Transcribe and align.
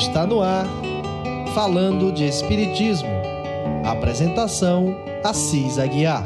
Está 0.00 0.26
no 0.26 0.40
ar, 0.40 0.66
falando 1.54 2.10
de 2.10 2.24
Espiritismo. 2.24 3.10
Apresentação: 3.84 4.96
Assis 5.22 5.78
Aguiar. 5.78 6.24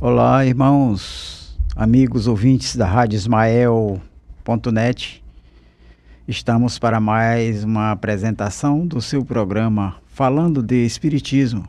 Olá, 0.00 0.46
irmãos, 0.46 1.58
amigos 1.74 2.28
ouvintes 2.28 2.76
da 2.76 2.86
Rádio 2.86 3.16
Ismael.net. 3.16 3.64
Estamos 6.28 6.78
para 6.78 7.00
mais 7.00 7.64
uma 7.64 7.90
apresentação 7.90 8.86
do 8.86 9.00
seu 9.02 9.24
programa 9.24 9.96
Falando 10.20 10.62
de 10.62 10.84
Espiritismo, 10.84 11.66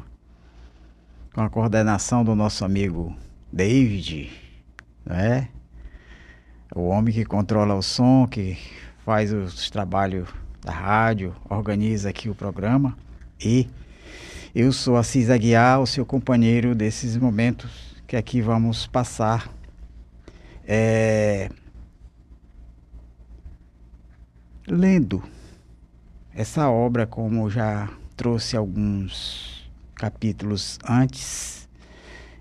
com 1.34 1.40
a 1.40 1.50
coordenação 1.50 2.22
do 2.22 2.36
nosso 2.36 2.66
amigo 2.66 3.16
David, 3.50 4.30
né? 5.06 5.48
O 6.76 6.90
homem 6.90 7.14
que 7.14 7.24
controla 7.24 7.76
o 7.76 7.82
som, 7.82 8.28
que 8.28 8.58
faz 9.06 9.32
os 9.32 9.70
trabalhos 9.70 10.28
da 10.62 10.74
rádio, 10.74 11.34
organiza 11.50 12.10
aqui 12.10 12.30
o 12.30 12.36
programa. 12.36 12.98
E 13.40 13.70
eu 14.54 14.74
sou 14.74 14.98
Assis 14.98 15.30
Aguiar, 15.30 15.80
o 15.80 15.88
seu 15.88 16.06
companheiro 16.06 16.76
desses 16.76 17.16
momentos 17.16 17.96
que 18.06 18.18
aqui 18.18 18.42
vamos 18.42 18.86
passar. 18.86 19.50
É, 20.68 21.50
lendo 24.68 25.24
essa 26.36 26.70
obra, 26.70 27.08
como 27.08 27.50
já 27.50 27.90
trouxe 28.22 28.56
alguns 28.56 29.68
capítulos 29.96 30.78
antes, 30.88 31.68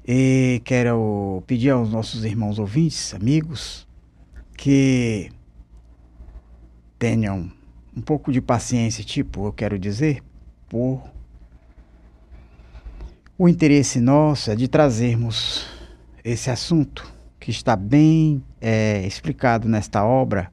e 0.07 0.61
quero 0.63 1.43
pedir 1.47 1.71
aos 1.71 1.91
nossos 1.91 2.23
irmãos 2.23 2.59
ouvintes, 2.59 3.15
amigos, 3.15 3.89
que 4.59 5.31
tenham 6.99 7.51
um 7.97 8.03
pouco 8.03 8.31
de 8.31 8.43
paciência, 8.43 9.03
tipo, 9.03 9.47
eu 9.47 9.55
quero 9.55 9.79
dizer, 9.79 10.23
por 10.69 11.03
o 13.39 13.49
interesse 13.49 14.01
nosso 14.01 14.51
é 14.51 14.55
de 14.55 14.69
trazermos 14.69 15.67
esse 16.23 16.51
assunto 16.51 17.11
que 17.39 17.51
está 17.51 17.75
bem 17.75 18.45
é, 18.61 19.07
explicado 19.07 19.67
nesta 19.67 20.05
obra. 20.05 20.53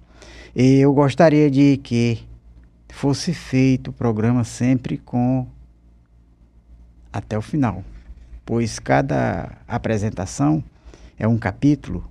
E 0.56 0.76
eu 0.78 0.94
gostaria 0.94 1.52
de 1.52 1.76
que 1.84 2.26
fosse 2.98 3.32
feito 3.32 3.92
o 3.92 3.94
programa 3.94 4.44
sempre 4.44 4.98
com 4.98 5.46
até 7.14 7.38
o 7.38 7.44
final, 7.44 7.84
pois 8.44 8.80
cada 8.80 9.56
apresentação 9.68 10.64
é 11.16 11.28
um 11.28 11.38
capítulo 11.38 12.10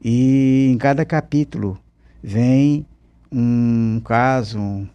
e 0.00 0.70
em 0.72 0.78
cada 0.78 1.04
capítulo 1.04 1.76
vem 2.22 2.86
um 3.32 4.00
caso, 4.04 4.88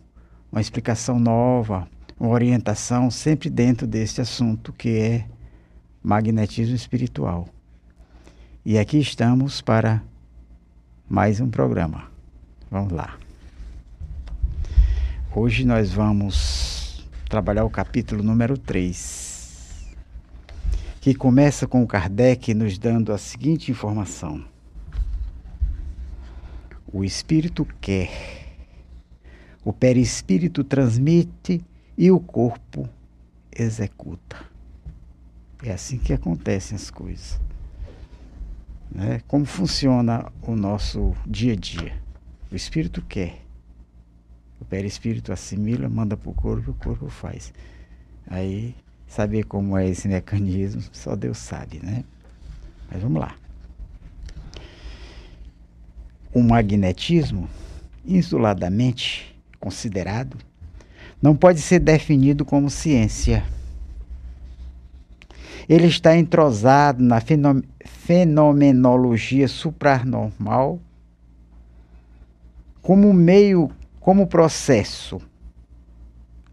uma 0.49 0.61
explicação 0.61 1.19
nova, 1.19 1.89
uma 2.17 2.30
orientação 2.30 3.11
sempre 3.11 3.49
dentro 3.49 3.86
deste 3.86 4.21
assunto 4.21 4.71
que 4.71 4.97
é 4.97 5.25
magnetismo 6.02 6.73
espiritual. 6.73 7.49
E 8.66 8.80
aqui 8.80 8.97
estamos 8.97 9.59
para 9.59 10.02
mais 11.09 11.41
um 11.41 11.49
programa. 11.49 12.05
Vamos 12.71 12.94
lá. 12.94 13.23
Hoje 15.36 15.66
nós 15.66 15.92
vamos 15.92 17.09
trabalhar 17.28 17.66
o 17.66 17.70
capítulo 17.70 18.22
número 18.22 18.56
3, 18.56 19.88
que 21.02 21.16
começa 21.16 21.66
com 21.66 21.82
o 21.82 21.88
Kardec 21.88 22.54
nos 22.54 22.77
dando 22.77 23.11
a 23.11 23.17
seguinte 23.17 23.71
informação: 23.71 24.45
O 26.86 27.04
espírito 27.04 27.66
quer, 27.82 28.11
o 29.66 29.73
perispírito 29.73 30.64
transmite 30.64 31.65
e 31.98 32.11
o 32.11 32.20
corpo 32.20 32.88
executa. 33.52 34.38
É 35.64 35.71
assim 35.71 35.98
que 35.98 36.14
acontecem 36.14 36.76
as 36.76 36.92
coisas. 36.92 37.42
Né? 38.92 39.20
Como 39.27 39.45
funciona 39.45 40.32
o 40.44 40.55
nosso 40.55 41.15
dia 41.26 41.54
a 41.54 41.55
dia? 41.55 42.00
O 42.52 42.55
espírito 42.55 43.02
quer, 43.02 43.42
o 44.64 44.66
perispírito 44.66 45.34
assimila, 45.34 45.90
manda 45.90 46.16
para 46.16 46.30
o 46.30 46.34
corpo, 46.34 46.72
o 46.72 46.74
corpo 46.74 47.10
faz. 47.10 47.54
Aí, 48.26 48.74
saber 49.06 49.44
como 49.44 49.78
é 49.78 49.88
esse 49.88 50.08
mecanismo, 50.08 50.82
só 50.94 51.16
Deus 51.18 51.38
sabe, 51.38 51.82
né? 51.84 52.06
Mas 52.90 53.02
vamos 53.02 53.22
lá. 53.22 53.36
O 56.34 56.42
magnetismo, 56.42 57.50
isoladamente 58.06 59.36
considerado, 59.60 60.38
não 61.22 61.36
pode 61.36 61.60
ser 61.60 61.80
definido 61.80 62.45
como 62.45 62.70
ciência. 62.70 63.44
Ele 65.68 65.88
está 65.88 66.18
entrosado 66.18 67.04
na 67.04 67.22
fenomenologia 67.86 69.48
supranormal 69.48 70.80
como 72.84 73.14
meio, 73.14 73.72
como 74.03 74.27
processo. 74.27 75.21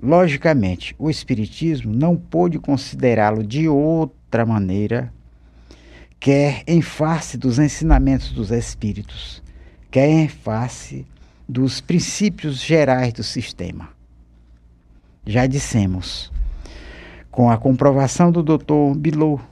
Logicamente, 0.00 0.94
o 0.96 1.10
Espiritismo 1.10 1.92
não 1.92 2.16
pôde 2.16 2.60
considerá-lo 2.60 3.44
de 3.44 3.68
outra 3.68 4.46
maneira, 4.46 5.12
quer 6.20 6.62
em 6.64 6.80
face 6.80 7.36
dos 7.36 7.58
ensinamentos 7.58 8.30
dos 8.30 8.52
Espíritos, 8.52 9.42
quer 9.90 10.08
em 10.08 10.28
face 10.28 11.04
dos 11.48 11.80
princípios 11.80 12.62
gerais 12.62 13.12
do 13.12 13.24
sistema. 13.24 13.88
Já 15.26 15.44
dissemos, 15.48 16.32
com 17.32 17.50
a 17.50 17.58
comprovação 17.58 18.30
do 18.30 18.44
Dr. 18.44 18.96
Bilot, 18.96 19.42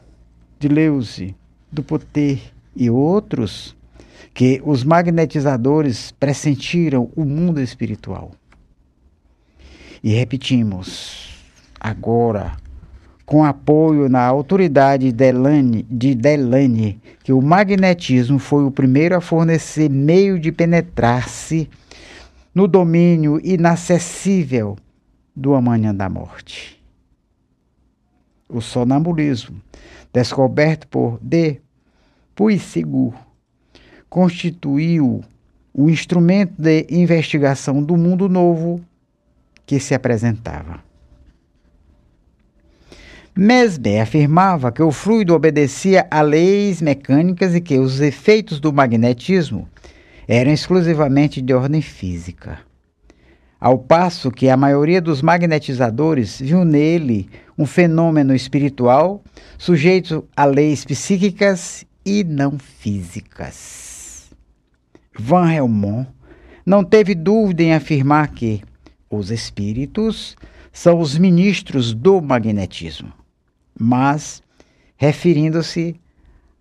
de 0.61 0.69
Leuze, 0.69 1.35
do 1.71 1.83
Poter 1.83 2.41
e 2.77 2.89
outros, 2.89 3.77
que 4.39 4.63
os 4.65 4.85
magnetizadores 4.85 6.13
pressentiram 6.13 7.11
o 7.17 7.25
mundo 7.25 7.61
espiritual. 7.61 8.31
E 10.01 10.15
repetimos, 10.15 11.45
agora, 11.81 12.57
com 13.27 13.45
apoio 13.45 14.09
na 14.09 14.25
autoridade 14.25 15.11
Delane, 15.11 15.85
de 15.91 16.15
Delane, 16.15 17.03
que 17.25 17.33
o 17.33 17.43
magnetismo 17.43 18.39
foi 18.39 18.63
o 18.65 18.71
primeiro 18.71 19.17
a 19.17 19.21
fornecer 19.21 19.91
meio 19.91 20.39
de 20.39 20.53
penetrar-se 20.53 21.69
no 22.55 22.69
domínio 22.69 23.41
inacessível 23.43 24.79
do 25.35 25.53
amanhã 25.55 25.93
da 25.93 26.09
morte. 26.09 26.81
O 28.49 28.61
sonambulismo, 28.61 29.61
descoberto 30.13 30.87
por 30.87 31.19
D. 31.21 31.61
Puysigur, 32.37 33.27
constituiu 34.09 35.23
o 35.73 35.89
instrumento 35.89 36.55
de 36.57 36.87
investigação 36.91 37.83
do 37.83 37.97
mundo 37.97 38.29
novo 38.29 38.81
que 39.65 39.79
se 39.79 39.95
apresentava. 39.95 40.83
Mesmer 43.37 44.01
afirmava 44.01 44.73
que 44.73 44.83
o 44.83 44.91
fluido 44.91 45.33
obedecia 45.33 46.09
a 46.11 46.21
leis 46.23 46.83
mecânicas 46.83 47.55
e 47.55 47.61
que 47.61 47.79
os 47.79 48.01
efeitos 48.01 48.59
do 48.59 48.73
magnetismo 48.73 49.69
eram 50.27 50.53
exclusivamente 50.53 51.41
de 51.41 51.55
ordem 51.55 51.81
física. 51.81 52.59
Ao 53.61 53.79
passo 53.79 54.31
que 54.31 54.49
a 54.49 54.57
maioria 54.57 55.01
dos 55.01 55.23
magnetizadores 55.23 56.41
viu 56.41 56.65
nele 56.65 57.29
um 57.57 57.67
fenômeno 57.67 58.35
espiritual 58.35 59.23
sujeito 59.57 60.27
a 60.37 60.45
leis 60.45 60.85
psíquicas 60.85 61.85
e 62.05 62.25
não 62.25 62.59
físicas. 62.59 63.88
Van 65.19 65.51
Helmont 65.51 66.07
não 66.65 66.85
teve 66.85 67.15
dúvida 67.15 67.63
em 67.63 67.75
afirmar 67.75 68.29
que 68.29 68.63
os 69.11 69.31
espíritos 69.31 70.37
são 70.73 71.01
os 71.01 71.19
ministros 71.19 71.93
do 71.93 72.21
magnetismo, 72.21 73.13
mas 73.79 74.43
referindo-se 74.97 75.99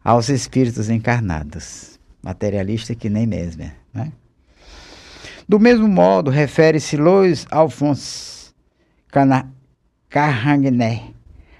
aos 0.03 0.29
espíritos 0.29 0.89
encarnados, 0.89 1.99
materialista 2.23 2.95
que 2.95 3.09
nem 3.09 3.27
Mesmer, 3.27 3.75
né? 3.93 4.11
Do 5.47 5.59
mesmo 5.59 5.87
modo, 5.87 6.31
refere-se 6.31 6.97
Louis 6.97 7.45
Alphonse 7.51 8.53
Carragné 10.09 11.13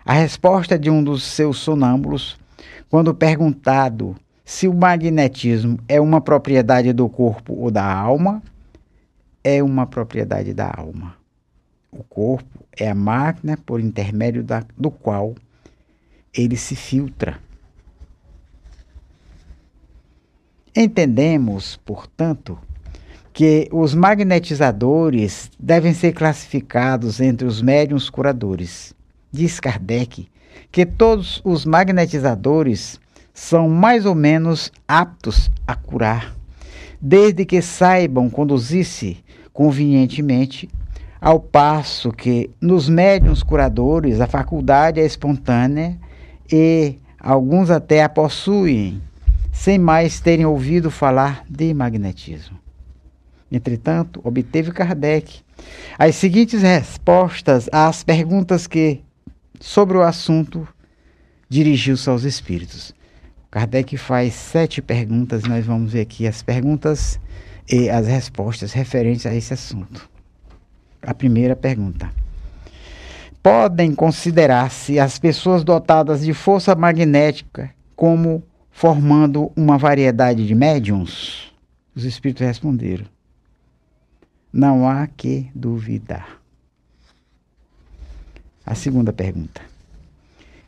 a 0.03 0.13
resposta 0.13 0.79
de 0.79 0.89
um 0.89 1.03
dos 1.03 1.23
seus 1.23 1.57
sonâmbulos 1.57 2.37
quando 2.89 3.13
perguntado 3.13 4.15
se 4.47 4.65
o 4.65 4.73
magnetismo 4.73 5.77
é 5.89 5.99
uma 5.99 6.21
propriedade 6.21 6.93
do 6.93 7.09
corpo 7.09 7.53
ou 7.53 7.69
da 7.69 7.83
alma, 7.83 8.41
é 9.43 9.61
uma 9.61 9.85
propriedade 9.85 10.53
da 10.53 10.71
alma. 10.73 11.17
O 11.91 12.01
corpo 12.01 12.63
é 12.71 12.89
a 12.89 12.95
máquina 12.95 13.57
por 13.57 13.81
intermédio 13.81 14.41
da, 14.45 14.63
do 14.77 14.89
qual 14.89 15.35
ele 16.33 16.55
se 16.55 16.77
filtra. 16.77 17.37
Entendemos, 20.73 21.75
portanto, 21.83 22.57
que 23.33 23.67
os 23.69 23.93
magnetizadores 23.93 25.51
devem 25.59 25.93
ser 25.93 26.13
classificados 26.13 27.19
entre 27.19 27.45
os 27.45 27.61
médiums 27.61 28.09
curadores. 28.09 28.95
Diz 29.29 29.59
Kardec 29.59 30.29
que 30.71 30.85
todos 30.85 31.41
os 31.43 31.65
magnetizadores 31.65 32.97
são 33.37 33.69
mais 33.69 34.03
ou 34.03 34.15
menos 34.15 34.71
aptos 34.87 35.51
a 35.67 35.75
curar, 35.75 36.35
desde 36.99 37.45
que 37.45 37.61
saibam 37.61 38.31
conduzir-se 38.31 39.23
convenientemente, 39.53 40.67
ao 41.21 41.39
passo 41.39 42.11
que 42.11 42.49
nos 42.59 42.89
médiums 42.89 43.43
curadores 43.43 44.19
a 44.19 44.25
faculdade 44.25 44.99
é 44.99 45.05
espontânea 45.05 45.99
e 46.51 46.95
alguns 47.19 47.69
até 47.69 48.03
a 48.03 48.09
possuem, 48.09 48.99
sem 49.51 49.77
mais 49.77 50.19
terem 50.19 50.47
ouvido 50.47 50.89
falar 50.89 51.45
de 51.47 51.75
magnetismo. 51.75 52.57
Entretanto, 53.51 54.19
obteve 54.23 54.71
Kardec 54.71 55.41
as 55.97 56.15
seguintes 56.15 56.63
respostas 56.63 57.69
às 57.71 58.03
perguntas 58.03 58.65
que, 58.65 59.01
sobre 59.59 59.95
o 59.95 60.01
assunto, 60.01 60.67
dirigiu-se 61.47 62.09
aos 62.09 62.23
espíritos. 62.23 62.97
Kardec 63.49 63.95
faz 63.97 64.33
sete 64.33 64.81
perguntas, 64.81 65.43
nós 65.43 65.65
vamos 65.65 65.93
ver 65.93 66.01
aqui 66.01 66.27
as 66.27 66.43
perguntas 66.43 67.19
e 67.69 67.89
as 67.89 68.05
respostas 68.05 68.73
referentes 68.73 69.25
a 69.25 69.33
esse 69.33 69.53
assunto. 69.53 70.09
A 71.01 71.13
primeira 71.13 71.55
pergunta: 71.55 72.11
Podem 73.41 73.95
considerar-se 73.95 74.99
as 74.99 75.17
pessoas 75.17 75.63
dotadas 75.63 76.25
de 76.25 76.33
força 76.33 76.75
magnética 76.75 77.73
como 77.95 78.43
formando 78.69 79.51
uma 79.55 79.77
variedade 79.77 80.45
de 80.45 80.53
médiums? 80.53 81.53
Os 81.95 82.03
espíritos 82.03 82.45
responderam: 82.45 83.05
Não 84.51 84.87
há 84.87 85.07
que 85.07 85.49
duvidar. 85.55 86.41
A 88.65 88.75
segunda 88.75 89.13
pergunta: 89.13 89.61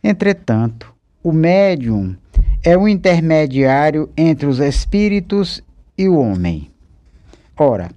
Entretanto, 0.02 0.96
o 1.22 1.34
médium 1.34 2.16
é 2.64 2.78
o 2.78 2.88
intermediário 2.88 4.10
entre 4.18 4.46
os 4.46 4.60
espíritos 4.60 5.64
e 5.98 6.08
o 6.10 6.18
homem. 6.18 6.70
Ora, 7.58 7.90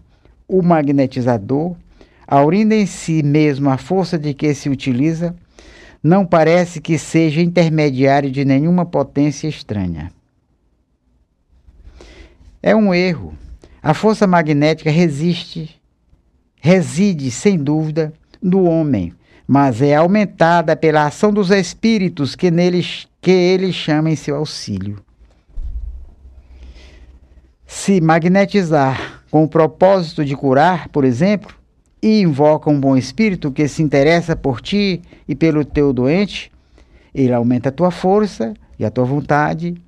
o 0.47 0.63
magnetizador, 0.63 1.77
aurindo 2.27 2.73
em 2.73 2.87
si 2.87 3.23
mesmo 3.23 3.71
a 3.71 3.77
força 3.77 4.19
de 4.19 4.33
que 4.35 4.55
se 4.55 4.69
utiliza, 4.69 5.35
não 6.03 6.25
parece 6.25 6.81
que 6.81 6.99
seja 6.99 7.41
intermediário 7.41 8.31
de 8.31 8.45
nenhuma 8.45 8.85
potência 8.85 9.49
estranha. 9.49 10.11
É 12.63 12.75
um 12.75 12.95
erro. 12.95 13.35
A 13.83 13.95
força 13.95 14.27
magnética 14.27 14.91
resiste, 14.91 15.81
reside, 16.61 17.31
sem 17.33 17.59
dúvida, 17.59 18.13
no 18.41 18.65
homem, 18.65 19.13
mas 19.47 19.83
é 19.83 19.97
aumentada 19.97 20.77
pela 20.77 21.07
ação 21.07 21.33
dos 21.33 21.51
espíritos 21.51 22.37
que, 22.37 22.51
neles, 22.51 23.09
que 23.23 23.31
ele 23.31 23.73
chama 23.73 24.11
em 24.11 24.17
seu 24.17 24.35
auxílio. 24.35 24.99
Se 27.65 28.01
magnetizar 28.01 29.23
com 29.31 29.45
o 29.45 29.49
propósito 29.49 30.25
de 30.25 30.37
curar, 30.37 30.89
por 30.89 31.05
exemplo, 31.05 31.55
e 32.03 32.21
invoca 32.21 32.69
um 32.69 32.79
bom 32.79 32.97
espírito 32.97 33.53
que 33.53 33.69
se 33.69 33.81
interessa 33.81 34.35
por 34.35 34.61
ti 34.61 35.01
e 35.27 35.37
pelo 35.37 35.65
teu 35.65 35.93
doente, 35.93 36.51
ele 37.15 37.33
aumenta 37.33 37.69
a 37.69 37.73
tua 37.73 37.93
força 37.93 38.55
e 38.77 38.85
a 38.85 38.91
tua 38.91 39.05
vontade, 39.05 39.81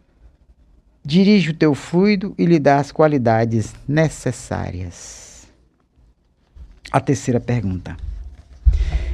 dirige 1.04 1.50
o 1.50 1.54
teu 1.54 1.74
fluido 1.74 2.34
e 2.38 2.46
lhe 2.46 2.60
dá 2.60 2.78
as 2.78 2.92
qualidades 2.92 3.74
necessárias. 3.86 5.48
A 6.92 7.00
terceira 7.00 7.40
pergunta. 7.40 7.96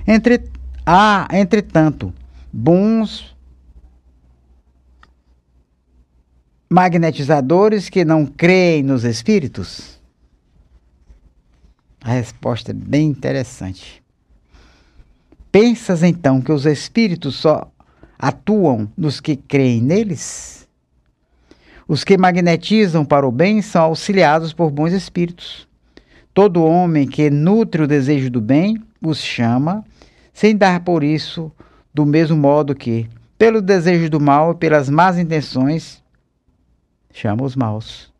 Entre, 0.06 0.42
há, 0.84 1.26
entretanto, 1.32 2.12
bons 2.52 3.34
magnetizadores 6.72 7.88
que 7.88 8.04
não 8.04 8.24
creem 8.24 8.84
nos 8.84 9.02
espíritos? 9.02 9.98
A 12.00 12.12
resposta 12.12 12.70
é 12.70 12.74
bem 12.74 13.08
interessante. 13.08 14.00
Pensas 15.50 16.04
então 16.04 16.40
que 16.40 16.52
os 16.52 16.64
espíritos 16.66 17.34
só 17.34 17.68
atuam 18.16 18.88
nos 18.96 19.20
que 19.20 19.34
creem 19.34 19.82
neles? 19.82 20.68
Os 21.88 22.04
que 22.04 22.16
magnetizam 22.16 23.04
para 23.04 23.26
o 23.26 23.32
bem 23.32 23.60
são 23.60 23.82
auxiliados 23.82 24.52
por 24.52 24.70
bons 24.70 24.92
espíritos. 24.92 25.66
Todo 26.32 26.62
homem 26.64 27.08
que 27.08 27.28
nutre 27.30 27.82
o 27.82 27.88
desejo 27.88 28.30
do 28.30 28.40
bem 28.40 28.80
os 29.02 29.18
chama, 29.18 29.84
sem 30.32 30.56
dar 30.56 30.84
por 30.84 31.02
isso, 31.02 31.50
do 31.92 32.06
mesmo 32.06 32.36
modo 32.36 32.76
que, 32.76 33.10
pelo 33.36 33.60
desejo 33.60 34.08
do 34.08 34.20
mal 34.20 34.52
e 34.52 34.54
pelas 34.54 34.88
más 34.88 35.18
intenções, 35.18 36.00
chama 37.12 37.44
os 37.44 37.56
maus. 37.56 38.10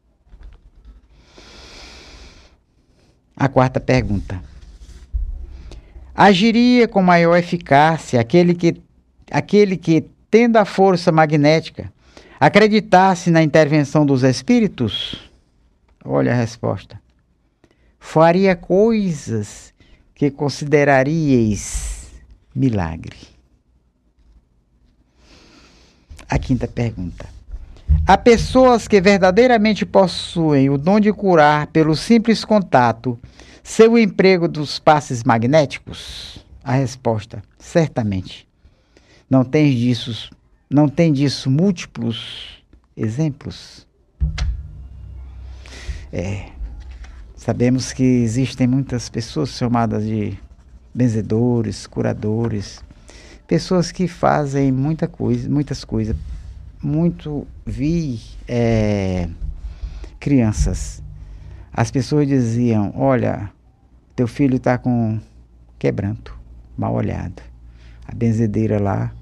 A 3.36 3.48
quarta 3.48 3.80
pergunta. 3.80 4.42
Agiria 6.14 6.86
com 6.86 7.02
maior 7.02 7.36
eficácia 7.36 8.20
aquele 8.20 8.54
que, 8.54 8.82
aquele 9.30 9.76
que, 9.76 10.04
tendo 10.30 10.56
a 10.56 10.64
força 10.64 11.10
magnética, 11.10 11.90
acreditasse 12.38 13.30
na 13.30 13.42
intervenção 13.42 14.04
dos 14.04 14.22
espíritos? 14.22 15.30
Olha 16.04 16.32
a 16.32 16.36
resposta. 16.36 17.00
Faria 17.98 18.56
coisas 18.56 19.72
que 20.14 20.30
consideraríeis 20.30 22.10
milagre. 22.54 23.16
A 26.28 26.38
quinta 26.38 26.68
pergunta. 26.68 27.39
Há 28.10 28.18
pessoas 28.18 28.88
que 28.88 29.00
verdadeiramente 29.00 29.86
possuem 29.86 30.68
o 30.68 30.76
dom 30.76 30.98
de 30.98 31.12
curar 31.12 31.68
pelo 31.68 31.94
simples 31.94 32.44
contato 32.44 33.16
seu 33.62 33.96
emprego 33.96 34.48
dos 34.48 34.80
passes 34.80 35.22
magnéticos? 35.22 36.44
A 36.64 36.72
resposta: 36.72 37.40
certamente. 37.56 38.48
Não 39.30 39.44
tem 39.44 39.72
disso, 39.72 40.28
não 40.68 40.88
tem 40.88 41.12
disso 41.12 41.48
múltiplos 41.48 42.64
exemplos? 42.96 43.86
É. 46.12 46.48
Sabemos 47.36 47.92
que 47.92 48.02
existem 48.02 48.66
muitas 48.66 49.08
pessoas 49.08 49.50
chamadas 49.50 50.04
de 50.04 50.36
benzedores, 50.92 51.86
curadores, 51.86 52.82
pessoas 53.46 53.92
que 53.92 54.08
fazem 54.08 54.72
muita 54.72 55.06
coisa, 55.06 55.48
muitas 55.48 55.84
coisas. 55.84 56.16
Muito 56.82 57.46
vi 57.66 58.20
é, 58.48 59.28
crianças 60.18 61.02
as 61.72 61.90
pessoas 61.90 62.26
diziam: 62.26 62.92
Olha, 62.96 63.50
teu 64.16 64.26
filho 64.26 64.56
está 64.56 64.76
com 64.76 65.18
quebranto, 65.78 66.38
mal 66.76 66.94
olhado. 66.94 67.42
A 68.06 68.14
benzedeira 68.14 68.80
lá. 68.80 69.12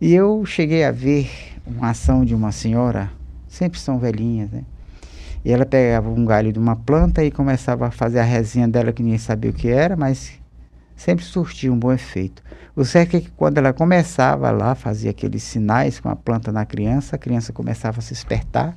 E 0.00 0.14
eu 0.14 0.44
cheguei 0.46 0.84
a 0.84 0.92
ver 0.92 1.28
uma 1.66 1.90
ação 1.90 2.24
de 2.24 2.34
uma 2.34 2.52
senhora, 2.52 3.10
sempre 3.48 3.78
são 3.80 3.98
velhinhas, 3.98 4.50
né? 4.50 4.62
E 5.44 5.52
ela 5.52 5.66
pegava 5.66 6.08
um 6.08 6.24
galho 6.24 6.52
de 6.52 6.58
uma 6.58 6.76
planta 6.76 7.24
e 7.24 7.30
começava 7.30 7.88
a 7.88 7.90
fazer 7.90 8.20
a 8.20 8.24
resinha 8.24 8.68
dela 8.68 8.92
que 8.92 9.02
ninguém 9.02 9.18
sabia 9.18 9.50
o 9.50 9.54
que 9.54 9.68
era, 9.68 9.96
mas 9.96 10.32
sempre 10.98 11.24
surtia 11.24 11.72
um 11.72 11.78
bom 11.78 11.92
efeito. 11.92 12.42
O 12.74 12.84
certo 12.84 13.16
é 13.16 13.20
que 13.20 13.30
quando 13.30 13.56
ela 13.56 13.72
começava 13.72 14.50
lá, 14.50 14.74
fazia 14.74 15.12
aqueles 15.12 15.42
sinais 15.44 16.00
com 16.00 16.08
a 16.08 16.16
planta 16.16 16.52
na 16.52 16.66
criança, 16.66 17.16
a 17.16 17.18
criança 17.18 17.52
começava 17.52 18.00
a 18.00 18.02
se 18.02 18.12
espertar 18.12 18.76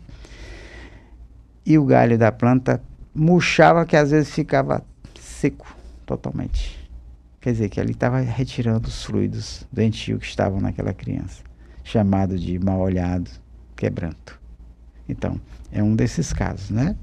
e 1.65 1.77
o 1.77 1.85
galho 1.85 2.17
da 2.17 2.31
planta 2.31 2.81
murchava 3.13 3.85
que 3.85 3.97
às 3.97 4.11
vezes 4.11 4.33
ficava 4.33 4.83
seco 5.19 5.75
totalmente. 6.05 6.79
Quer 7.39 7.53
dizer, 7.53 7.69
que 7.69 7.79
ali 7.79 7.91
estava 7.91 8.19
retirando 8.19 8.87
os 8.87 9.03
fluidos 9.03 9.65
doentios 9.71 10.19
que 10.19 10.27
estavam 10.27 10.61
naquela 10.61 10.93
criança, 10.93 11.41
chamado 11.83 12.37
de 12.37 12.59
mal 12.59 12.79
olhado, 12.79 13.31
quebranto. 13.75 14.39
Então, 15.09 15.41
é 15.71 15.81
um 15.81 15.95
desses 15.95 16.31
casos, 16.31 16.69
né? 16.69 16.95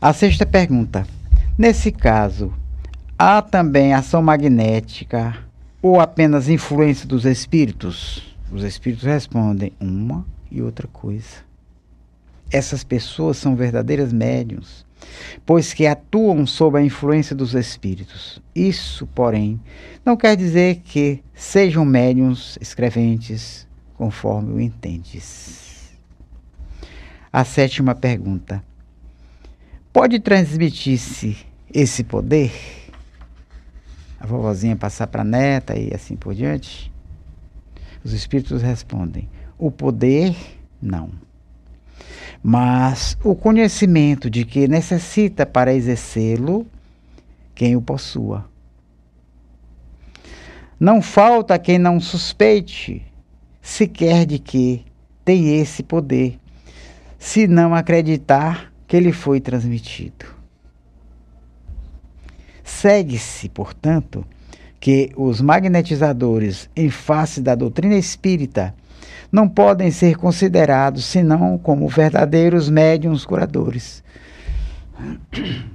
A 0.00 0.12
sexta 0.12 0.46
pergunta. 0.46 1.04
Nesse 1.56 1.92
caso, 1.92 2.52
há 3.16 3.40
também 3.40 3.94
ação 3.94 4.20
magnética 4.20 5.38
ou 5.80 6.00
apenas 6.00 6.48
influência 6.48 7.06
dos 7.06 7.24
espíritos? 7.24 8.34
Os 8.50 8.64
espíritos 8.64 9.04
respondem 9.04 9.72
uma 9.78 10.26
e 10.50 10.60
outra 10.60 10.88
coisa. 10.88 11.44
Essas 12.50 12.82
pessoas 12.82 13.36
são 13.36 13.54
verdadeiras 13.54 14.12
médiums. 14.12 14.84
pois 15.46 15.72
que 15.72 15.86
atuam 15.86 16.44
sob 16.44 16.76
a 16.76 16.82
influência 16.82 17.36
dos 17.36 17.54
espíritos. 17.54 18.42
Isso, 18.52 19.06
porém, 19.14 19.60
não 20.04 20.16
quer 20.16 20.36
dizer 20.36 20.80
que 20.82 21.22
sejam 21.34 21.84
médiums 21.84 22.58
escreventes, 22.60 23.68
conforme 23.94 24.54
o 24.54 24.60
entendes. 24.60 25.92
A 27.32 27.44
sétima 27.44 27.94
pergunta: 27.94 28.64
Pode 29.94 30.18
transmitir-se 30.18 31.36
esse 31.72 32.02
poder? 32.02 32.50
A 34.18 34.26
vovozinha 34.26 34.74
passar 34.74 35.06
para 35.06 35.22
a 35.22 35.24
neta 35.24 35.78
e 35.78 35.94
assim 35.94 36.16
por 36.16 36.34
diante? 36.34 36.92
Os 38.02 38.12
espíritos 38.12 38.60
respondem: 38.60 39.28
o 39.56 39.70
poder, 39.70 40.34
não. 40.82 41.12
Mas 42.42 43.16
o 43.22 43.36
conhecimento 43.36 44.28
de 44.28 44.44
que 44.44 44.66
necessita 44.66 45.46
para 45.46 45.72
exercê-lo, 45.72 46.66
quem 47.54 47.76
o 47.76 47.80
possua. 47.80 48.50
Não 50.78 51.00
falta 51.00 51.56
quem 51.56 51.78
não 51.78 52.00
suspeite 52.00 53.00
sequer 53.62 54.26
de 54.26 54.40
que 54.40 54.84
tem 55.24 55.60
esse 55.60 55.84
poder, 55.84 56.36
se 57.16 57.46
não 57.46 57.72
acreditar 57.72 58.73
que 58.86 58.96
ele 58.96 59.12
foi 59.12 59.40
transmitido. 59.40 60.26
Segue-se, 62.62 63.48
portanto, 63.48 64.24
que 64.80 65.12
os 65.16 65.40
magnetizadores, 65.40 66.68
em 66.76 66.90
face 66.90 67.40
da 67.40 67.54
doutrina 67.54 67.96
espírita, 67.96 68.74
não 69.30 69.48
podem 69.48 69.90
ser 69.90 70.16
considerados 70.16 71.04
senão 71.04 71.58
como 71.58 71.88
verdadeiros 71.88 72.68
médiums 72.68 73.24
curadores. 73.24 74.04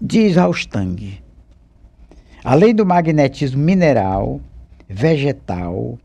Diz 0.00 0.36
Austang, 0.36 1.20
além 2.44 2.74
do 2.74 2.86
magnetismo 2.86 3.60
mineral, 3.60 4.40
vegetal, 4.88 5.98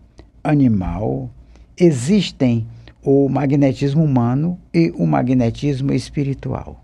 animal, 0.43 1.29
existem 1.77 2.67
o 3.03 3.27
magnetismo 3.27 4.01
humano 4.01 4.57
e 4.73 4.93
o 4.95 5.05
magnetismo 5.05 5.93
espiritual. 5.93 6.81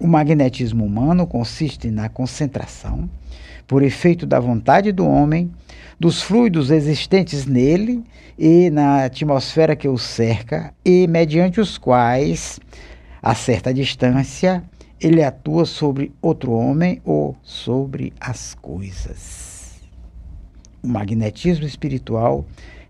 O 0.00 0.06
magnetismo 0.06 0.84
humano 0.84 1.26
consiste 1.26 1.90
na 1.90 2.08
concentração, 2.08 3.08
por 3.66 3.82
efeito 3.82 4.26
da 4.26 4.40
vontade 4.40 4.90
do 4.90 5.06
homem, 5.06 5.50
dos 6.00 6.22
fluidos 6.22 6.70
existentes 6.70 7.46
nele 7.46 8.02
e 8.38 8.70
na 8.70 9.04
atmosfera 9.04 9.76
que 9.76 9.86
o 9.86 9.98
cerca, 9.98 10.74
e 10.84 11.06
mediante 11.06 11.60
os 11.60 11.78
quais, 11.78 12.58
a 13.22 13.34
certa 13.34 13.72
distância, 13.72 14.64
ele 15.00 15.22
atua 15.22 15.66
sobre 15.66 16.12
outro 16.22 16.52
homem 16.52 17.00
ou 17.04 17.36
sobre 17.42 18.12
as 18.18 18.54
coisas. 18.54 19.80
O 20.82 20.88
magnetismo 20.88 21.66
espiritual 21.66 22.44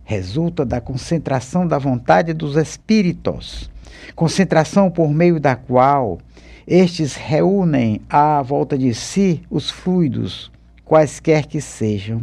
resulta 0.05 0.65
da 0.65 0.81
concentração 0.81 1.67
da 1.67 1.79
vontade 1.79 2.33
dos 2.33 2.57
espíritos, 2.57 3.71
concentração 4.15 4.91
por 4.91 5.09
meio 5.09 5.41
da 5.41 5.57
qual 5.57 6.19
estes 6.67 7.15
reúnem 7.15 8.01
à 8.09 8.41
volta 8.43 8.77
de 8.77 8.95
si 8.95 9.43
os 9.51 9.71
fluidos, 9.71 10.53
quaisquer 10.85 11.47
que 11.47 11.61
sejam, 11.61 12.23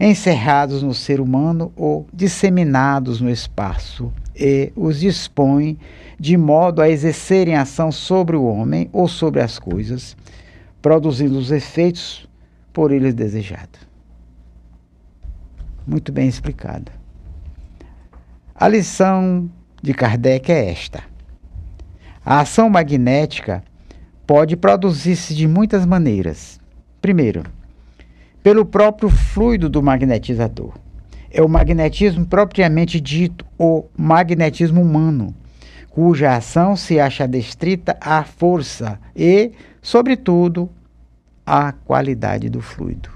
encerrados 0.00 0.82
no 0.82 0.94
ser 0.94 1.20
humano 1.20 1.72
ou 1.76 2.06
disseminados 2.12 3.20
no 3.20 3.30
espaço, 3.30 4.12
e 4.34 4.72
os 4.74 4.98
dispõem 4.98 5.78
de 6.18 6.36
modo 6.36 6.80
a 6.80 6.88
exercerem 6.88 7.54
ação 7.54 7.92
sobre 7.92 8.36
o 8.36 8.44
homem 8.44 8.88
ou 8.92 9.06
sobre 9.06 9.40
as 9.40 9.58
coisas, 9.58 10.16
produzindo 10.80 11.38
os 11.38 11.50
efeitos 11.50 12.28
por 12.72 12.90
eles 12.90 13.14
desejados. 13.14 13.80
Muito 15.86 16.10
bem 16.12 16.28
explicado. 16.28 17.01
A 18.62 18.68
lição 18.68 19.50
de 19.82 19.92
Kardec 19.92 20.52
é 20.52 20.70
esta. 20.70 21.02
A 22.24 22.38
ação 22.38 22.70
magnética 22.70 23.64
pode 24.24 24.56
produzir-se 24.56 25.34
de 25.34 25.48
muitas 25.48 25.84
maneiras. 25.84 26.60
Primeiro, 27.00 27.42
pelo 28.40 28.64
próprio 28.64 29.10
fluido 29.10 29.68
do 29.68 29.82
magnetizador. 29.82 30.78
É 31.28 31.42
o 31.42 31.48
magnetismo 31.48 32.24
propriamente 32.24 33.00
dito, 33.00 33.44
o 33.58 33.86
magnetismo 33.98 34.80
humano, 34.80 35.34
cuja 35.90 36.36
ação 36.36 36.76
se 36.76 37.00
acha 37.00 37.26
destrita 37.26 37.98
à 38.00 38.22
força 38.22 38.96
e, 39.16 39.50
sobretudo, 39.82 40.70
à 41.44 41.72
qualidade 41.72 42.48
do 42.48 42.60
fluido. 42.60 43.10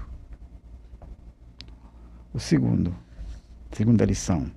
O 2.35 2.41
segundo, 2.41 2.93
segunda 3.71 4.05
lição. 4.05 4.56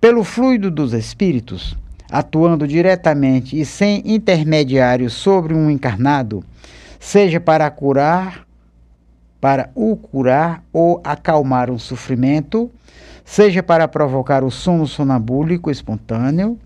Pelo 0.00 0.22
fluido 0.22 0.70
dos 0.70 0.92
espíritos, 0.92 1.76
atuando 2.08 2.68
diretamente 2.68 3.58
e 3.58 3.64
sem 3.64 4.00
intermediário 4.04 5.10
sobre 5.10 5.54
um 5.54 5.68
encarnado, 5.68 6.44
seja 7.00 7.40
para 7.40 7.68
curar, 7.68 8.46
para 9.40 9.70
o 9.74 9.96
curar 9.96 10.62
ou 10.72 11.00
acalmar 11.02 11.68
um 11.68 11.80
sofrimento, 11.80 12.70
seja 13.24 13.60
para 13.60 13.88
provocar 13.88 14.44
o 14.44 14.52
sono 14.52 14.86
sonambúlico 14.86 15.68
espontâneo, 15.68 16.56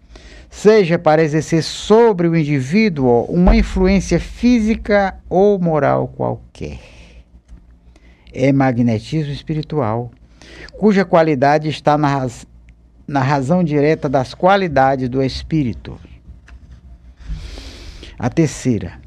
seja 0.51 0.99
para 0.99 1.23
exercer 1.23 1.63
sobre 1.63 2.29
o 2.29 2.37
indivíduo 2.37 3.25
uma 3.31 3.57
influência 3.57 4.21
física 4.21 5.19
ou 5.27 5.59
moral 5.59 6.07
qualquer. 6.09 6.81
É 8.31 8.53
magnetismo 8.53 9.33
espiritual, 9.33 10.11
cuja 10.79 11.03
qualidade 11.03 11.71
está 11.71 11.97
na, 11.97 12.29
na 13.07 13.21
razão 13.21 13.63
direta 13.63 14.09
das 14.09 14.35
qualidades 14.35 15.09
do 15.09 15.23
espírito. 15.23 15.99
A 18.19 18.31
terceira, 18.31 19.01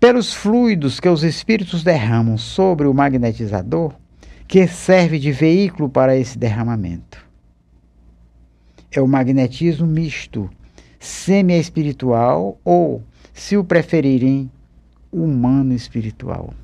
pelos 0.00 0.34
fluidos 0.34 1.00
que 1.00 1.08
os 1.08 1.22
espíritos 1.22 1.82
derramam 1.82 2.36
sobre 2.36 2.86
o 2.86 2.94
magnetizador, 2.94 3.94
que 4.46 4.66
serve 4.66 5.18
de 5.18 5.32
veículo 5.32 5.88
para 5.88 6.16
esse 6.16 6.38
derramamento. 6.38 7.24
É 8.90 9.00
o 9.00 9.08
magnetismo 9.08 9.86
misto, 9.86 10.48
semi-espiritual 10.98 12.58
ou, 12.64 13.02
se 13.32 13.56
o 13.56 13.64
preferirem, 13.64 14.50
humano 15.12 15.72
espiritual. 15.72 16.54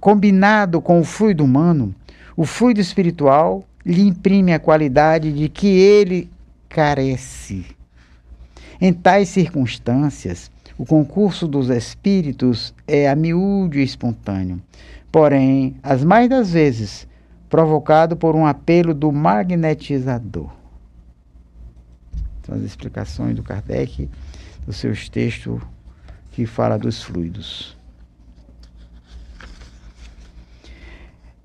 combinado 0.00 0.80
com 0.80 1.00
o 1.00 1.04
fluido 1.04 1.42
humano, 1.42 1.94
o 2.36 2.44
fluido 2.44 2.80
espiritual 2.80 3.64
lhe 3.84 4.02
imprime 4.02 4.52
a 4.52 4.58
qualidade 4.58 5.32
de 5.32 5.48
que 5.48 5.66
ele 5.66 6.30
carece. 6.68 7.64
Em 8.80 8.92
tais 8.92 9.28
circunstâncias, 9.30 10.50
o 10.76 10.84
concurso 10.84 11.48
dos 11.48 11.70
espíritos 11.70 12.74
é 12.86 13.08
a 13.08 13.16
miúde 13.16 13.82
espontâneo, 13.82 14.60
porém, 15.10 15.76
as 15.82 16.04
mais 16.04 16.28
das 16.28 16.52
vezes, 16.52 17.08
provocado 17.48 18.16
por 18.16 18.36
um 18.36 18.44
apelo 18.44 18.92
do 18.92 19.10
magnetizador. 19.10 20.50
São 22.42 22.54
as 22.54 22.62
explicações 22.62 23.34
do 23.34 23.42
Kardec, 23.42 24.10
dos 24.66 24.76
seus 24.76 25.08
textos 25.08 25.60
que 26.32 26.44
fala 26.44 26.78
dos 26.78 27.02
fluidos. 27.02 27.76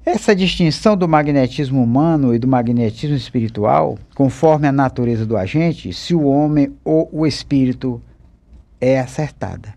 Essa 0.04 0.36
distinção 0.36 0.98
do 0.98 1.08
magnetismo 1.08 1.84
humano 1.84 2.34
e 2.34 2.40
do 2.40 2.48
magnetismo 2.48 3.16
espiritual, 3.16 4.00
conforme 4.16 4.68
a 4.68 4.72
natureza 4.72 5.28
do 5.28 5.38
agente, 5.38 5.94
se 5.94 6.16
o 6.16 6.24
homem 6.26 6.76
ou 6.84 7.08
o 7.12 7.26
espírito 7.28 8.02
é 8.80 9.00
acertada. 9.00 9.76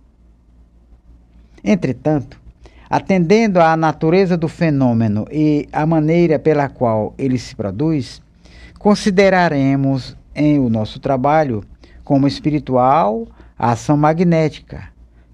Entretanto, 1.62 2.40
atendendo 2.88 3.60
à 3.60 3.76
natureza 3.76 4.34
do 4.34 4.48
fenômeno 4.48 5.26
e 5.30 5.68
à 5.70 5.84
maneira 5.84 6.38
pela 6.38 6.70
qual 6.70 7.12
ele 7.18 7.38
se 7.38 7.54
produz, 7.54 8.22
consideraremos 8.78 10.16
em 10.34 10.58
o 10.58 10.70
nosso 10.70 10.98
trabalho 11.00 11.62
como 12.02 12.26
espiritual 12.26 13.26
a 13.58 13.72
ação 13.72 13.96
magnética, 13.96 14.84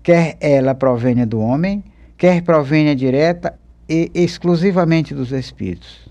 quer 0.02 0.36
ela 0.40 0.74
provenha 0.74 1.24
do 1.24 1.40
homem, 1.40 1.84
quer 2.18 2.42
provenha 2.42 2.94
direta 2.96 3.59
e 3.90 4.08
exclusivamente 4.14 5.12
dos 5.12 5.32
espíritos. 5.32 6.08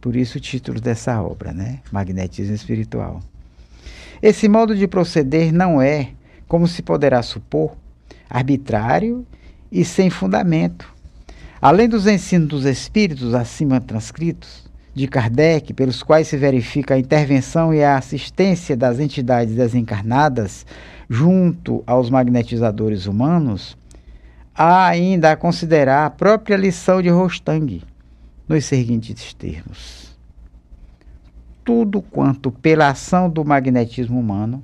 Por 0.00 0.14
isso 0.14 0.38
o 0.38 0.40
título 0.40 0.80
dessa 0.80 1.20
obra, 1.20 1.52
né? 1.52 1.80
Magnetismo 1.90 2.54
espiritual. 2.54 3.20
Esse 4.22 4.48
modo 4.48 4.76
de 4.76 4.86
proceder 4.86 5.52
não 5.52 5.82
é, 5.82 6.12
como 6.46 6.68
se 6.68 6.80
poderá 6.80 7.22
supor, 7.22 7.76
arbitrário 8.28 9.26
e 9.70 9.84
sem 9.84 10.08
fundamento. 10.08 10.94
Além 11.60 11.88
dos 11.88 12.06
ensinos 12.06 12.48
dos 12.48 12.64
espíritos 12.64 13.34
acima 13.34 13.80
transcritos, 13.80 14.70
de 14.94 15.06
Kardec, 15.06 15.72
pelos 15.72 16.02
quais 16.02 16.28
se 16.28 16.36
verifica 16.36 16.94
a 16.94 16.98
intervenção 16.98 17.72
e 17.74 17.82
a 17.82 17.96
assistência 17.96 18.76
das 18.76 18.98
entidades 18.98 19.54
desencarnadas 19.54 20.66
junto 21.08 21.82
aos 21.86 22.10
magnetizadores 22.10 23.06
humanos, 23.06 23.76
há 24.62 24.88
ainda 24.88 25.32
a 25.32 25.36
considerar 25.36 26.04
a 26.04 26.10
própria 26.10 26.54
lição 26.54 27.00
de 27.00 27.08
Rostang 27.08 27.82
nos 28.46 28.66
seguintes 28.66 29.32
termos: 29.32 30.14
Tudo 31.64 32.02
quanto 32.02 32.52
pela 32.52 32.90
ação 32.90 33.30
do 33.30 33.42
magnetismo 33.42 34.20
humano, 34.20 34.62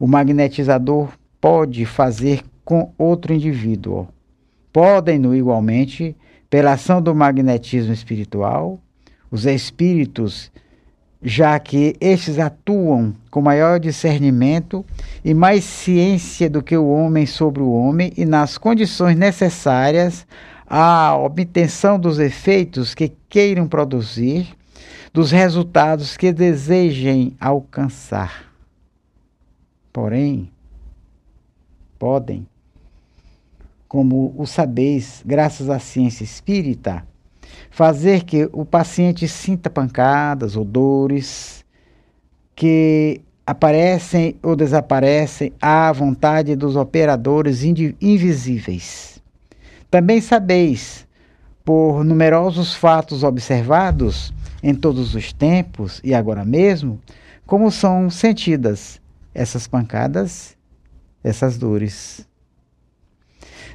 o 0.00 0.08
magnetizador 0.08 1.10
pode 1.40 1.86
fazer 1.86 2.42
com 2.64 2.92
outro 2.98 3.32
indivíduo, 3.32 4.08
podem-no 4.72 5.32
igualmente 5.32 6.16
pela 6.50 6.72
ação 6.72 7.00
do 7.00 7.14
magnetismo 7.14 7.92
espiritual 7.92 8.80
os 9.30 9.46
espíritos, 9.46 10.50
já 11.24 11.58
que 11.58 11.96
estes 11.98 12.38
atuam 12.38 13.14
com 13.30 13.40
maior 13.40 13.80
discernimento 13.80 14.84
e 15.24 15.32
mais 15.32 15.64
ciência 15.64 16.50
do 16.50 16.62
que 16.62 16.76
o 16.76 16.86
homem 16.86 17.24
sobre 17.24 17.62
o 17.62 17.72
homem 17.72 18.12
e 18.14 18.26
nas 18.26 18.58
condições 18.58 19.16
necessárias 19.16 20.26
à 20.66 21.16
obtenção 21.16 21.98
dos 21.98 22.18
efeitos 22.18 22.94
que 22.94 23.10
queiram 23.26 23.66
produzir, 23.66 24.54
dos 25.14 25.30
resultados 25.30 26.14
que 26.14 26.30
desejem 26.30 27.34
alcançar. 27.40 28.52
Porém, 29.90 30.50
podem, 31.98 32.46
como 33.88 34.34
o 34.36 34.44
sabeis, 34.44 35.22
graças 35.24 35.70
à 35.70 35.78
ciência 35.78 36.24
espírita, 36.24 37.06
fazer 37.70 38.24
que 38.24 38.48
o 38.52 38.64
paciente 38.64 39.26
sinta 39.28 39.68
pancadas 39.68 40.56
ou 40.56 40.64
dores 40.64 41.64
que 42.54 43.20
aparecem 43.46 44.36
ou 44.42 44.56
desaparecem 44.56 45.52
à 45.60 45.92
vontade 45.92 46.56
dos 46.56 46.76
operadores 46.76 47.62
invisíveis. 47.62 49.22
Também 49.90 50.20
sabeis, 50.20 51.06
por 51.64 52.04
numerosos 52.04 52.74
fatos 52.74 53.22
observados 53.22 54.32
em 54.62 54.74
todos 54.74 55.14
os 55.14 55.32
tempos 55.32 56.00
e 56.04 56.14
agora 56.14 56.44
mesmo, 56.44 57.00
como 57.46 57.70
são 57.70 58.08
sentidas 58.10 59.00
essas 59.34 59.66
pancadas, 59.66 60.56
essas 61.22 61.58
dores. 61.58 62.26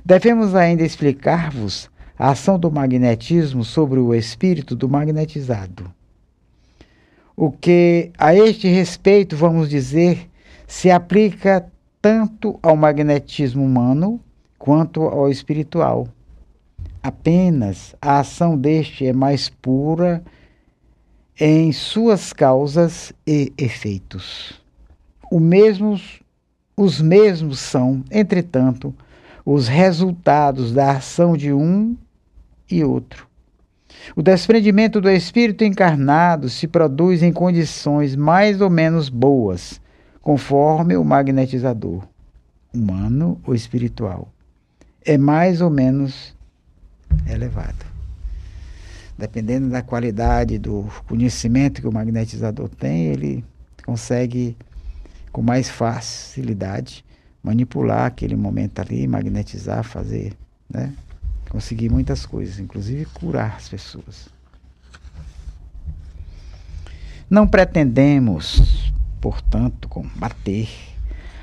Devemos 0.06 0.56
ainda 0.56 0.84
explicar-vos 0.84 1.90
a 2.20 2.32
ação 2.32 2.60
do 2.60 2.70
magnetismo 2.70 3.64
sobre 3.64 3.98
o 3.98 4.14
espírito 4.14 4.76
do 4.76 4.90
magnetizado. 4.90 5.90
O 7.34 7.50
que 7.50 8.12
a 8.18 8.36
este 8.36 8.68
respeito 8.68 9.38
vamos 9.38 9.70
dizer 9.70 10.30
se 10.68 10.92
aplica 10.92 11.66
tanto 12.02 12.60
ao 12.62 12.76
magnetismo 12.76 13.64
humano 13.64 14.20
quanto 14.58 15.04
ao 15.04 15.30
espiritual. 15.30 16.10
Apenas 17.02 17.96
a 18.02 18.20
ação 18.20 18.58
deste 18.58 19.08
é 19.08 19.14
mais 19.14 19.48
pura 19.48 20.22
em 21.40 21.72
suas 21.72 22.34
causas 22.34 23.14
e 23.26 23.54
efeitos. 23.58 24.62
Mesmos, 25.32 26.20
os 26.76 27.00
mesmos 27.00 27.60
são, 27.60 28.04
entretanto, 28.12 28.94
os 29.46 29.70
resultados 29.70 30.74
da 30.74 30.92
ação 30.92 31.38
de 31.38 31.54
um 31.54 31.96
e 32.70 32.84
outro. 32.84 33.28
O 34.16 34.22
desprendimento 34.22 35.02
do 35.02 35.10
espírito 35.10 35.64
encarnado 35.64 36.50
se 36.50 36.68
produz 36.68 37.22
em 37.22 37.32
condições 37.32 38.16
mais 38.16 38.62
ou 38.62 38.70
menos 38.70 39.10
boas, 39.10 39.82
conforme 40.22 40.96
o 40.96 41.04
magnetizador, 41.04 42.04
humano 42.74 43.40
ou 43.46 43.54
espiritual. 43.54 44.30
É 45.06 45.18
mais 45.18 45.62
ou 45.62 45.70
menos 45.70 46.36
elevado. 47.28 47.86
Dependendo 49.18 49.70
da 49.70 49.82
qualidade 49.82 50.58
do 50.58 50.86
conhecimento 51.08 51.82
que 51.82 51.88
o 51.88 51.92
magnetizador 51.92 52.70
tem, 52.70 53.08
ele 53.08 53.44
consegue 53.86 54.56
com 55.32 55.42
mais 55.42 55.70
facilidade 55.70 57.04
manipular 57.44 58.06
aquele 58.06 58.36
momento 58.36 58.80
ali, 58.80 59.08
magnetizar, 59.08 59.84
fazer, 59.84 60.34
né? 60.70 60.94
Consegui 61.50 61.90
muitas 61.90 62.26
coisas, 62.26 62.60
inclusive 62.60 63.06
curar 63.06 63.56
as 63.58 63.68
pessoas. 63.68 64.30
Não 67.30 67.48
pretendemos, 67.48 68.92
portanto, 69.20 69.88
combater, 69.88 70.70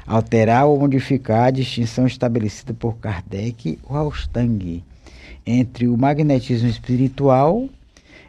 alterar 0.06 0.66
ou 0.66 0.78
modificar 0.78 1.44
a 1.44 1.50
distinção 1.50 2.06
estabelecida 2.06 2.72
por 2.72 2.96
Kardec 2.98 3.78
ou 3.84 3.96
Austang 3.96 4.82
entre 5.44 5.88
o 5.88 5.96
magnetismo 5.96 6.68
espiritual 6.68 7.68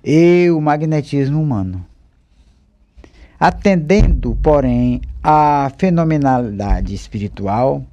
e 0.03 0.49
o 0.49 0.59
magnetismo 0.59 1.41
humano. 1.41 1.85
Atendendo, 3.39 4.35
porém, 4.41 5.01
à 5.21 5.71
fenomenalidade 5.77 6.93
espiritual 6.93 7.83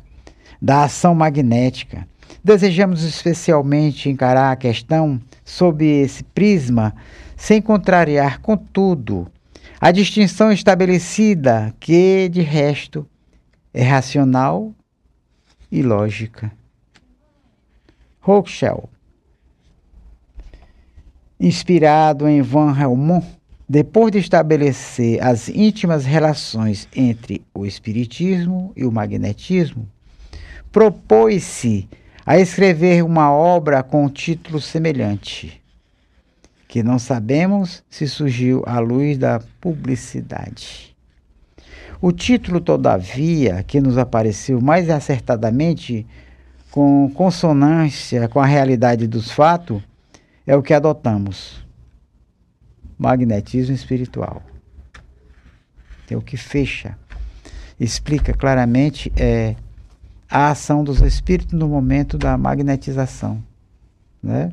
da 0.60 0.84
ação 0.84 1.14
magnética 1.14 2.08
Desejamos 2.42 3.02
especialmente 3.02 4.10
encarar 4.10 4.52
a 4.52 4.56
questão 4.56 5.20
sob 5.44 5.84
esse 5.84 6.22
prisma, 6.22 6.94
sem 7.36 7.60
contrariar, 7.60 8.40
contudo, 8.40 9.26
a 9.80 9.90
distinção 9.90 10.52
estabelecida, 10.52 11.74
que, 11.78 12.28
de 12.28 12.40
resto, 12.40 13.06
é 13.72 13.82
racional 13.82 14.72
e 15.70 15.82
lógica. 15.82 16.52
Rothschild, 18.20 18.84
inspirado 21.38 22.26
em 22.26 22.40
Van 22.40 22.74
Helmont, 22.78 23.26
depois 23.68 24.12
de 24.12 24.18
estabelecer 24.18 25.22
as 25.22 25.48
íntimas 25.48 26.04
relações 26.04 26.88
entre 26.94 27.42
o 27.52 27.66
espiritismo 27.66 28.72
e 28.76 28.84
o 28.84 28.92
magnetismo, 28.92 29.88
propôs-se 30.70 31.88
a 32.26 32.38
escrever 32.38 33.04
uma 33.04 33.30
obra 33.30 33.82
com 33.82 34.08
título 34.08 34.60
semelhante, 34.60 35.62
que 36.66 36.82
não 36.82 36.98
sabemos 36.98 37.84
se 37.90 38.08
surgiu 38.08 38.62
à 38.66 38.78
luz 38.78 39.18
da 39.18 39.40
publicidade. 39.60 40.96
O 42.00 42.12
título, 42.12 42.60
todavia, 42.60 43.62
que 43.62 43.80
nos 43.80 43.98
apareceu 43.98 44.60
mais 44.60 44.90
acertadamente 44.90 46.06
com 46.70 47.10
consonância 47.14 48.28
com 48.28 48.40
a 48.40 48.46
realidade 48.46 49.06
dos 49.06 49.30
fatos, 49.30 49.82
é 50.46 50.56
o 50.56 50.62
que 50.62 50.74
adotamos: 50.74 51.64
magnetismo 52.98 53.74
espiritual. 53.74 54.42
É 56.10 56.16
o 56.16 56.20
que 56.20 56.36
fecha, 56.36 56.98
explica 57.80 58.34
claramente 58.34 59.10
é 59.16 59.56
a 60.34 60.50
ação 60.50 60.82
dos 60.82 61.00
espíritos 61.00 61.56
no 61.56 61.68
momento 61.68 62.18
da 62.18 62.36
magnetização. 62.36 63.40
Né? 64.20 64.50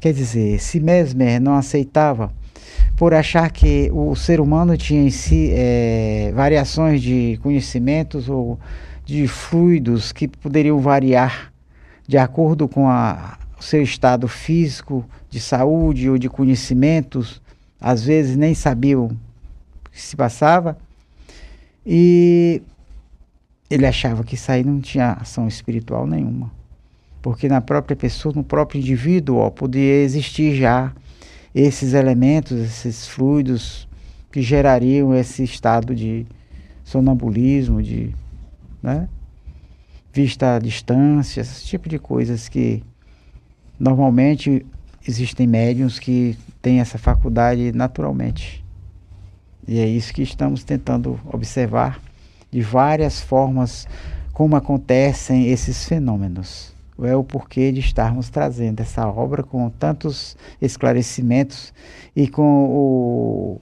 Quer 0.00 0.14
dizer, 0.14 0.58
se 0.58 0.80
Mesmer 0.80 1.38
não 1.38 1.56
aceitava 1.56 2.32
por 2.96 3.12
achar 3.12 3.50
que 3.50 3.90
o 3.92 4.16
ser 4.16 4.40
humano 4.40 4.78
tinha 4.78 5.02
em 5.02 5.10
si 5.10 5.50
é, 5.52 6.32
variações 6.34 7.02
de 7.02 7.38
conhecimentos 7.42 8.30
ou 8.30 8.58
de 9.04 9.28
fluidos 9.28 10.10
que 10.10 10.26
poderiam 10.26 10.78
variar 10.78 11.52
de 12.08 12.16
acordo 12.16 12.66
com 12.66 12.88
a, 12.88 13.38
o 13.58 13.62
seu 13.62 13.82
estado 13.82 14.26
físico, 14.26 15.04
de 15.28 15.38
saúde 15.38 16.08
ou 16.08 16.16
de 16.16 16.30
conhecimentos, 16.30 17.42
às 17.78 18.02
vezes 18.02 18.36
nem 18.38 18.54
sabiam 18.54 19.04
o 19.04 19.90
que 19.92 20.00
se 20.00 20.16
passava. 20.16 20.78
E 21.84 22.62
ele 23.70 23.86
achava 23.86 24.24
que 24.24 24.34
isso 24.34 24.50
aí 24.50 24.64
não 24.64 24.80
tinha 24.80 25.12
ação 25.12 25.46
espiritual 25.46 26.06
nenhuma. 26.06 26.50
Porque 27.22 27.48
na 27.48 27.60
própria 27.60 27.96
pessoa, 27.96 28.34
no 28.34 28.42
próprio 28.42 28.80
indivíduo, 28.80 29.36
ó, 29.36 29.50
podia 29.50 30.02
existir 30.02 30.56
já 30.56 30.92
esses 31.54 31.94
elementos, 31.94 32.58
esses 32.58 33.06
fluidos 33.06 33.88
que 34.32 34.42
gerariam 34.42 35.14
esse 35.14 35.44
estado 35.44 35.94
de 35.94 36.26
sonambulismo, 36.82 37.82
de 37.82 38.12
né, 38.82 39.08
vista 40.12 40.56
à 40.56 40.58
distância, 40.58 41.40
esse 41.40 41.64
tipo 41.64 41.88
de 41.88 41.98
coisas 41.98 42.48
que 42.48 42.82
normalmente 43.78 44.66
existem 45.06 45.46
médiums 45.46 45.98
que 45.98 46.36
têm 46.60 46.80
essa 46.80 46.98
faculdade 46.98 47.70
naturalmente. 47.72 48.64
E 49.68 49.78
é 49.78 49.86
isso 49.86 50.12
que 50.12 50.22
estamos 50.22 50.64
tentando 50.64 51.20
observar 51.32 52.00
de 52.50 52.60
várias 52.60 53.20
formas 53.20 53.86
como 54.32 54.56
acontecem 54.56 55.48
esses 55.48 55.84
fenômenos. 55.84 56.74
é 57.02 57.14
o 57.14 57.24
porquê 57.24 57.72
de 57.72 57.80
estarmos 57.80 58.28
trazendo 58.28 58.80
essa 58.80 59.06
obra 59.06 59.42
com 59.42 59.68
tantos 59.70 60.36
esclarecimentos 60.60 61.72
e 62.14 62.28
com 62.28 62.64
o, 62.68 63.60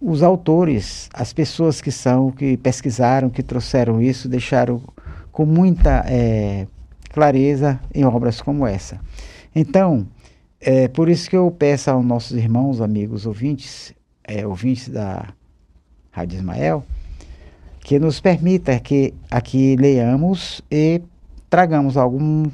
os 0.00 0.22
autores, 0.22 1.08
as 1.12 1.32
pessoas 1.32 1.80
que 1.80 1.90
são, 1.90 2.30
que 2.30 2.56
pesquisaram, 2.56 3.28
que 3.28 3.42
trouxeram 3.42 4.00
isso, 4.00 4.28
deixaram 4.28 4.82
com 5.32 5.44
muita 5.44 6.04
é, 6.06 6.66
clareza 7.10 7.80
em 7.94 8.04
obras 8.04 8.40
como 8.40 8.66
essa. 8.66 9.00
Então, 9.54 10.06
é 10.60 10.88
por 10.88 11.08
isso 11.08 11.28
que 11.28 11.36
eu 11.36 11.50
peço 11.50 11.90
aos 11.90 12.04
nossos 12.04 12.36
irmãos, 12.36 12.80
amigos, 12.80 13.26
ouvintes, 13.26 13.92
é, 14.24 14.46
ouvintes 14.46 14.88
da 14.88 15.28
Rádio 16.10 16.36
Ismael, 16.36 16.84
que 17.88 17.98
nos 17.98 18.20
permita 18.20 18.78
que 18.78 19.14
aqui 19.30 19.74
leiamos 19.74 20.60
e 20.70 21.00
tragamos 21.48 21.96
algum 21.96 22.44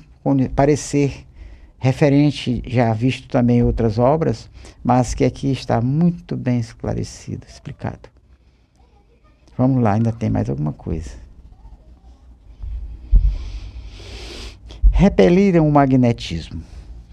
parecer 0.55 1.27
referente, 1.77 2.63
já 2.65 2.93
visto 2.95 3.27
também 3.27 3.59
em 3.59 3.63
outras 3.65 3.99
obras, 3.99 4.49
mas 4.85 5.13
que 5.13 5.25
aqui 5.25 5.51
está 5.51 5.81
muito 5.81 6.37
bem 6.37 6.61
esclarecido, 6.61 7.45
explicado. 7.49 8.09
Vamos 9.59 9.83
lá, 9.83 9.95
ainda 9.95 10.13
tem 10.13 10.31
mais 10.31 10.49
alguma 10.49 10.73
coisa. 10.73 11.11
Repeliram 14.93 15.67
o 15.67 15.73
magnetismo, 15.73 16.63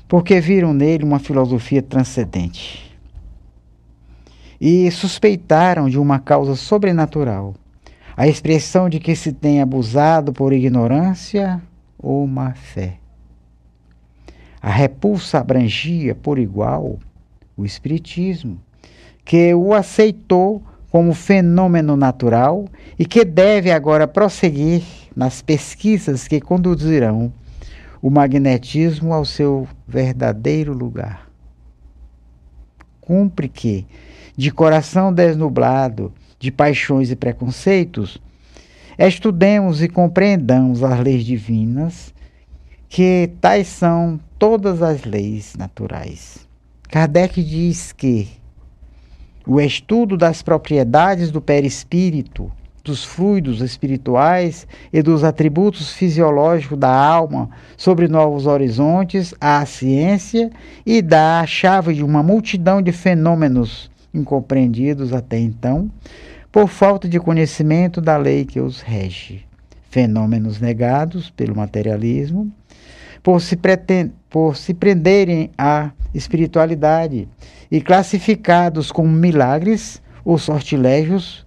porque 0.07 0.39
viram 0.39 0.75
nele 0.75 1.03
uma 1.03 1.17
filosofia 1.17 1.81
transcendente. 1.81 2.95
E 4.61 4.91
suspeitaram 4.91 5.89
de 5.89 5.97
uma 5.97 6.19
causa 6.19 6.55
sobrenatural, 6.55 7.55
a 8.15 8.27
expressão 8.27 8.89
de 8.89 8.99
que 8.99 9.15
se 9.15 9.31
tem 9.31 9.61
abusado 9.61 10.33
por 10.33 10.53
ignorância 10.53 11.61
ou 11.97 12.25
má 12.27 12.53
fé. 12.53 12.97
A 14.61 14.69
repulsa 14.69 15.39
abrangia 15.39 16.13
por 16.13 16.37
igual 16.37 16.99
o 17.57 17.65
Espiritismo, 17.65 18.59
que 19.25 19.53
o 19.53 19.73
aceitou 19.73 20.61
como 20.91 21.13
fenômeno 21.13 21.95
natural 21.95 22.65
e 22.99 23.05
que 23.05 23.23
deve 23.23 23.71
agora 23.71 24.07
prosseguir 24.07 24.83
nas 25.15 25.41
pesquisas 25.41 26.27
que 26.27 26.41
conduzirão 26.41 27.31
o 28.01 28.09
magnetismo 28.09 29.13
ao 29.13 29.23
seu 29.23 29.67
verdadeiro 29.87 30.73
lugar. 30.73 31.29
Cumpre 32.99 33.47
que, 33.47 33.85
de 34.35 34.51
coração 34.51 35.13
desnublado 35.13 36.13
de 36.41 36.51
paixões 36.51 37.11
e 37.11 37.15
preconceitos, 37.15 38.19
estudemos 38.97 39.81
e 39.83 39.87
compreendamos 39.87 40.83
as 40.83 40.99
leis 40.99 41.23
divinas, 41.23 42.11
que 42.89 43.29
tais 43.39 43.67
são 43.67 44.19
todas 44.39 44.81
as 44.81 45.05
leis 45.05 45.53
naturais. 45.55 46.47
Kardec 46.89 47.41
diz 47.43 47.91
que 47.91 48.27
o 49.45 49.61
estudo 49.61 50.17
das 50.17 50.41
propriedades 50.41 51.29
do 51.29 51.39
perispírito, 51.39 52.51
dos 52.83 53.03
fluidos 53.03 53.61
espirituais 53.61 54.67
e 54.91 55.03
dos 55.03 55.23
atributos 55.23 55.93
fisiológicos 55.93 56.77
da 56.77 56.91
alma 56.91 57.51
sobre 57.77 58.07
novos 58.07 58.47
horizontes 58.47 59.35
à 59.39 59.63
ciência 59.67 60.49
e 60.83 61.03
dá 61.03 61.41
a 61.41 61.45
chave 61.45 61.93
de 61.93 62.03
uma 62.03 62.23
multidão 62.23 62.81
de 62.81 62.91
fenômenos 62.91 63.91
incompreendidos 64.13 65.13
até 65.13 65.37
então, 65.37 65.89
por 66.51 66.67
falta 66.67 67.07
de 67.07 67.19
conhecimento 67.19 68.01
da 68.01 68.17
lei 68.17 68.45
que 68.45 68.59
os 68.59 68.81
rege. 68.81 69.45
Fenômenos 69.89 70.59
negados 70.59 71.29
pelo 71.29 71.55
materialismo, 71.55 72.51
por 73.23 73.41
se, 73.41 73.55
pretend, 73.55 74.11
por 74.29 74.57
se 74.57 74.73
prenderem 74.73 75.51
à 75.57 75.91
espiritualidade 76.13 77.27
e 77.69 77.81
classificados 77.81 78.91
como 78.91 79.09
milagres 79.09 80.01
ou 80.25 80.37
sortilégios 80.37 81.45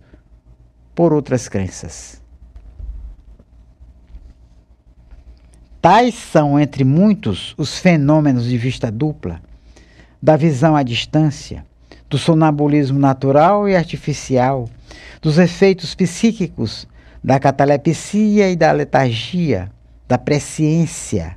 por 0.94 1.12
outras 1.12 1.48
crenças. 1.48 2.22
Tais 5.80 6.14
são, 6.14 6.58
entre 6.58 6.82
muitos, 6.82 7.54
os 7.58 7.78
fenômenos 7.78 8.44
de 8.44 8.56
vista 8.56 8.90
dupla, 8.90 9.42
da 10.22 10.34
visão 10.34 10.74
à 10.74 10.82
distância, 10.82 11.66
do 12.14 12.18
sonambulismo 12.18 12.96
natural 12.96 13.68
e 13.68 13.74
artificial, 13.74 14.70
dos 15.20 15.36
efeitos 15.36 15.96
psíquicos, 15.96 16.86
da 17.24 17.40
catalepsia 17.40 18.48
e 18.52 18.54
da 18.54 18.70
letargia, 18.70 19.68
da 20.06 20.16
presciência, 20.16 21.36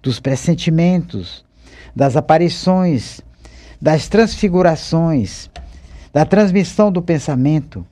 dos 0.00 0.20
pressentimentos, 0.20 1.44
das 1.94 2.16
aparições, 2.16 3.20
das 3.82 4.06
transfigurações, 4.06 5.50
da 6.12 6.24
transmissão 6.24 6.92
do 6.92 7.02
pensamento, 7.02 7.84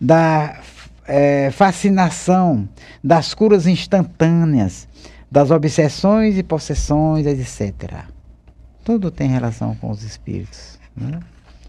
da 0.00 0.60
é, 1.06 1.50
fascinação, 1.50 2.66
das 3.04 3.34
curas 3.34 3.66
instantâneas, 3.66 4.88
das 5.30 5.50
obsessões 5.50 6.38
e 6.38 6.42
possessões, 6.42 7.26
etc. 7.26 8.04
Tudo 8.82 9.10
tem 9.10 9.28
relação 9.28 9.74
com 9.74 9.90
os 9.90 10.02
espíritos. 10.02 10.78
Né? 10.96 11.20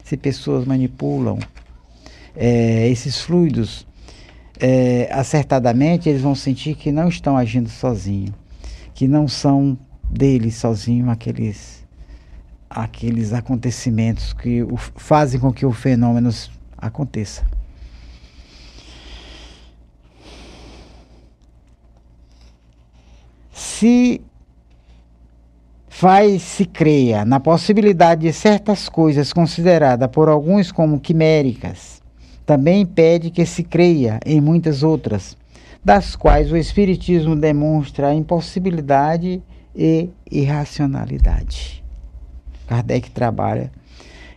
Se 0.10 0.18
pessoas 0.18 0.66
manipulam 0.66 1.38
é, 2.36 2.90
esses 2.90 3.22
fluidos 3.22 3.86
é, 4.60 5.08
acertadamente, 5.12 6.10
eles 6.10 6.24
vão 6.24 6.34
sentir 6.34 6.74
que 6.74 6.92
não 6.92 7.10
estão 7.10 7.38
agindo 7.38 7.70
sozinhos, 7.70 8.34
que 8.96 9.08
não 9.08 9.28
são 9.28 9.78
dele 10.10 10.52
sozinho 10.52 11.12
aqueles 11.12 11.86
aqueles 12.68 13.34
acontecimentos 13.34 14.34
que 14.34 14.64
o, 14.64 14.78
fazem 14.78 15.40
com 15.40 15.54
que 15.54 15.64
o 15.64 15.72
fenômeno 15.72 16.32
aconteça. 16.76 17.46
Se 23.54 24.24
faz 26.00 26.44
se 26.44 26.64
creia 26.64 27.26
na 27.26 27.42
possibilidade 27.42 28.22
de 28.22 28.32
certas 28.32 28.88
coisas 28.88 29.34
consideradas 29.34 30.10
por 30.10 30.30
alguns 30.30 30.72
como 30.72 30.98
quiméricas, 30.98 32.02
também 32.46 32.84
impede 32.84 33.30
que 33.30 33.46
se 33.46 33.64
creia 33.64 34.18
em 34.26 34.40
muitas 34.40 34.82
outras, 34.82 35.36
das 35.84 36.16
quais 36.16 36.54
o 36.54 36.56
Espiritismo 36.56 37.36
demonstra 37.36 38.08
a 38.08 38.16
impossibilidade 38.16 39.44
e 39.76 40.10
irracionalidade. 40.32 41.84
Kardec 42.66 43.12
trabalha 43.12 43.70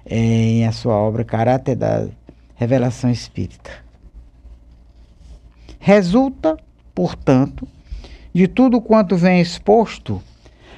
é, 0.04 0.16
em 0.16 0.66
a 0.66 0.72
sua 0.72 0.96
obra 0.96 1.22
Caráter 1.22 1.76
da 1.76 2.08
Revelação 2.56 3.08
Espírita. 3.08 3.70
Resulta, 5.78 6.56
portanto, 6.92 7.68
de 8.34 8.48
tudo 8.48 8.80
quanto 8.80 9.16
vem 9.16 9.40
exposto, 9.40 10.20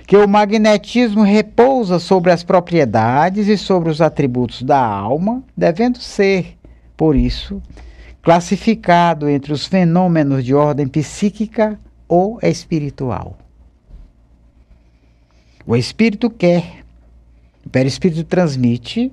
que 0.07 0.17
o 0.17 0.29
magnetismo 0.29 1.23
repousa 1.23 1.99
sobre 1.99 2.31
as 2.31 2.43
propriedades 2.43 3.49
e 3.49 3.57
sobre 3.57 3.89
os 3.89 4.01
atributos 4.01 4.63
da 4.63 4.79
alma, 4.79 5.43
devendo 5.57 5.99
ser, 5.99 6.59
por 6.97 7.17
isso, 7.17 7.63
classificado 8.23 9.29
entre 9.29 9.53
os 9.53 9.67
fenômenos 9.67 10.45
de 10.45 10.55
ordem 10.55 10.87
psíquica 10.87 11.79
ou 12.07 12.39
espiritual. 12.43 13.39
O 15.67 15.75
espírito 15.75 16.29
quer, 16.29 16.85
o 17.65 17.71
perispírito 17.71 18.25
transmite, 18.25 19.11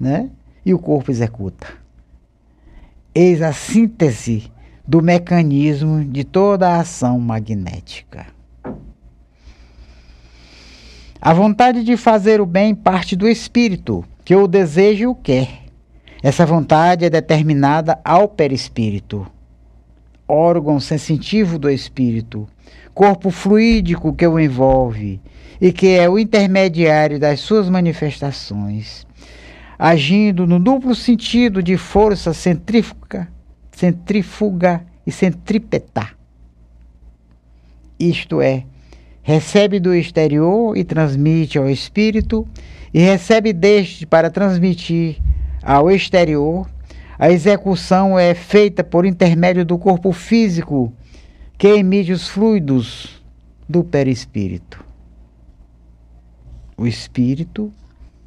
né? 0.00 0.30
E 0.64 0.72
o 0.72 0.78
corpo 0.78 1.10
executa. 1.10 1.66
Eis 3.14 3.42
a 3.42 3.52
síntese 3.52 4.50
do 4.86 5.02
mecanismo 5.02 6.02
de 6.02 6.24
toda 6.24 6.70
a 6.70 6.80
ação 6.80 7.20
magnética. 7.20 8.33
A 11.26 11.32
vontade 11.32 11.82
de 11.82 11.96
fazer 11.96 12.38
o 12.38 12.44
bem 12.44 12.74
parte 12.74 13.16
do 13.16 13.26
espírito, 13.26 14.04
que 14.26 14.36
o 14.36 14.46
deseja 14.46 15.04
e 15.04 15.06
o 15.06 15.14
quer. 15.14 15.62
Essa 16.22 16.44
vontade 16.44 17.06
é 17.06 17.08
determinada 17.08 17.98
ao 18.04 18.28
perispírito, 18.28 19.26
órgão 20.28 20.78
sensitivo 20.78 21.58
do 21.58 21.70
espírito, 21.70 22.46
corpo 22.92 23.30
fluídico 23.30 24.12
que 24.12 24.26
o 24.26 24.38
envolve, 24.38 25.18
e 25.58 25.72
que 25.72 25.96
é 25.96 26.06
o 26.10 26.18
intermediário 26.18 27.18
das 27.18 27.40
suas 27.40 27.70
manifestações, 27.70 29.06
agindo 29.78 30.46
no 30.46 30.60
duplo 30.60 30.94
sentido 30.94 31.62
de 31.62 31.78
força 31.78 32.34
centrífuga, 32.34 33.28
centrífuga 33.72 34.84
e 35.06 35.10
centrípeta. 35.10 36.06
Isto 37.98 38.42
é, 38.42 38.66
recebe 39.24 39.80
do 39.80 39.94
exterior 39.94 40.76
e 40.76 40.84
transmite 40.84 41.56
ao 41.56 41.68
espírito, 41.68 42.46
e 42.92 43.00
recebe 43.00 43.52
deste 43.54 44.06
para 44.06 44.30
transmitir 44.30 45.16
ao 45.62 45.90
exterior. 45.90 46.68
A 47.18 47.30
execução 47.30 48.18
é 48.18 48.34
feita 48.34 48.84
por 48.84 49.06
intermédio 49.06 49.64
do 49.64 49.78
corpo 49.78 50.12
físico, 50.12 50.92
que 51.56 51.68
emite 51.68 52.12
os 52.12 52.28
fluidos 52.28 53.22
do 53.66 53.82
perispírito. 53.82 54.84
O 56.76 56.86
espírito, 56.86 57.72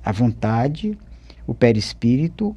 a 0.03 0.11
vontade, 0.11 0.97
o 1.45 1.53
perispírito, 1.53 2.55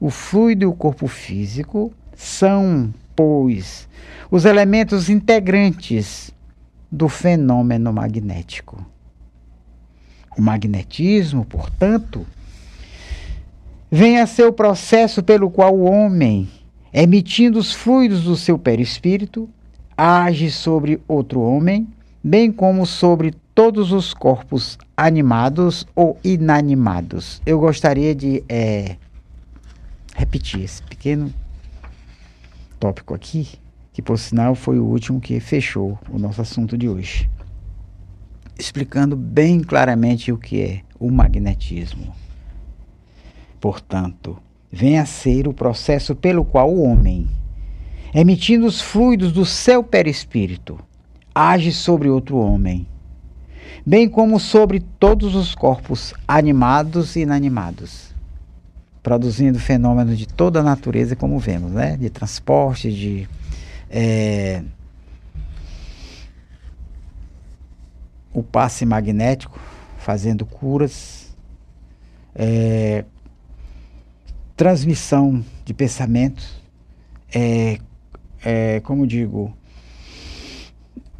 o 0.00 0.08
fluido 0.08 0.64
e 0.64 0.66
o 0.66 0.72
corpo 0.72 1.06
físico 1.06 1.92
são, 2.16 2.92
pois, 3.14 3.86
os 4.30 4.46
elementos 4.46 5.10
integrantes 5.10 6.32
do 6.92 7.08
fenômeno 7.08 7.90
magnético. 7.90 8.84
O 10.36 10.42
magnetismo, 10.42 11.42
portanto, 11.46 12.26
vem 13.90 14.20
a 14.20 14.26
ser 14.26 14.44
o 14.44 14.52
processo 14.52 15.22
pelo 15.22 15.50
qual 15.50 15.74
o 15.74 15.84
homem, 15.84 16.48
emitindo 16.92 17.58
os 17.58 17.72
fluidos 17.72 18.24
do 18.24 18.36
seu 18.36 18.58
perispírito, 18.58 19.48
age 19.96 20.50
sobre 20.50 21.00
outro 21.08 21.40
homem, 21.40 21.88
bem 22.22 22.52
como 22.52 22.84
sobre 22.84 23.34
todos 23.54 23.90
os 23.90 24.12
corpos 24.12 24.78
animados 24.96 25.86
ou 25.94 26.18
inanimados. 26.22 27.40
Eu 27.46 27.58
gostaria 27.58 28.14
de 28.14 28.44
é, 28.48 28.96
repetir 30.14 30.62
esse 30.62 30.82
pequeno 30.82 31.32
tópico 32.78 33.14
aqui, 33.14 33.48
que 33.92 34.00
por 34.00 34.18
sinal 34.18 34.54
foi 34.54 34.78
o 34.78 34.84
último 34.84 35.20
que 35.20 35.38
fechou 35.40 35.98
o 36.10 36.18
nosso 36.18 36.40
assunto 36.40 36.76
de 36.78 36.88
hoje, 36.88 37.28
explicando 38.58 39.16
bem 39.16 39.60
claramente 39.60 40.32
o 40.32 40.38
que 40.38 40.60
é 40.60 40.80
o 40.98 41.10
magnetismo. 41.10 42.14
Portanto, 43.60 44.38
vem 44.70 44.98
a 44.98 45.04
ser 45.04 45.46
o 45.46 45.52
processo 45.52 46.16
pelo 46.16 46.44
qual 46.44 46.72
o 46.72 46.82
homem, 46.82 47.28
emitindo 48.14 48.66
os 48.66 48.80
fluidos 48.80 49.32
do 49.32 49.44
seu 49.44 49.84
perispírito, 49.84 50.78
age 51.34 51.72
sobre 51.72 52.08
outro 52.08 52.38
homem, 52.38 52.86
bem 53.84 54.08
como 54.08 54.38
sobre 54.38 54.80
todos 54.80 55.34
os 55.34 55.54
corpos 55.54 56.14
animados 56.26 57.16
e 57.16 57.20
inanimados, 57.20 58.14
produzindo 59.02 59.58
fenômenos 59.58 60.18
de 60.18 60.26
toda 60.26 60.60
a 60.60 60.62
natureza, 60.62 61.16
como 61.16 61.38
vemos, 61.38 61.72
né? 61.72 61.96
de 61.96 62.08
transporte, 62.08 62.90
de. 62.90 63.28
É, 63.94 64.62
o 68.32 68.42
passe 68.42 68.86
magnético, 68.86 69.60
fazendo 69.98 70.46
curas, 70.46 71.36
é, 72.34 73.04
transmissão 74.56 75.44
de 75.64 75.74
pensamentos, 75.74 76.62
é, 77.34 77.78
é, 78.42 78.80
como 78.80 79.06
digo, 79.06 79.54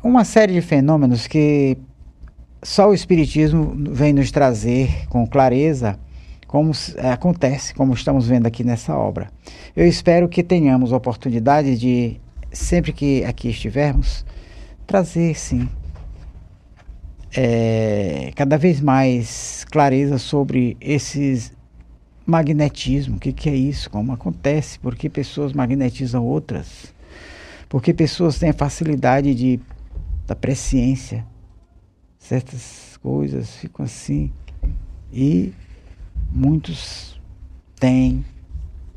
uma 0.03 0.25
série 0.25 0.55
de 0.55 0.63
fenômenos 0.63 1.27
que 1.27 1.77
só 2.63 2.89
o 2.89 2.95
Espiritismo 2.95 3.75
vem 3.93 4.13
nos 4.13 4.31
trazer 4.31 5.07
com 5.09 5.27
clareza 5.27 5.99
como 6.47 6.73
acontece, 7.11 7.75
como 7.75 7.95
estamos 7.95 8.29
vendo 8.29 8.47
aqui 8.47 8.63
nessa 8.63 8.95
obra. 8.95 9.31
Eu 9.75 9.87
espero 9.87 10.29
que 10.29 10.43
tenhamos 10.43 10.93
oportunidade 10.93 11.79
de, 11.79 12.21
sempre 12.53 12.93
que 12.93 13.25
aqui 13.25 13.49
estivermos, 13.49 14.25
trazer, 14.87 15.35
sim, 15.35 15.69
é, 17.35 18.31
cada 18.37 18.59
vez 18.59 18.81
mais 18.81 19.65
clareza 19.71 20.19
sobre 20.19 20.77
esses 20.81 21.53
magnetismo, 22.27 23.17
o 23.17 23.19
que, 23.19 23.33
que 23.33 23.49
é 23.49 23.55
isso, 23.55 23.91
como 23.91 24.13
acontece, 24.13 24.79
por 24.79 24.95
que 24.95 25.09
pessoas 25.09 25.53
magnetizam 25.53 26.25
outras, 26.25 26.95
por 27.69 27.83
que 27.83 27.93
pessoas 27.93 28.39
têm 28.39 28.51
a 28.51 28.55
facilidade 28.55 29.35
de, 29.35 29.59
da 30.27 30.37
presciência, 30.37 31.27
certas 32.19 32.99
coisas 33.03 33.57
ficam 33.57 33.85
assim, 33.85 34.31
e 35.13 35.53
muitos 36.31 37.21
têm 37.81 38.25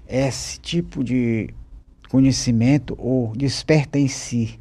esse 0.08 0.60
tipo 0.60 1.04
de 1.04 1.50
conhecimento 2.08 2.96
ou 2.98 3.36
desperta 3.36 4.00
em 4.00 4.08
si 4.08 4.60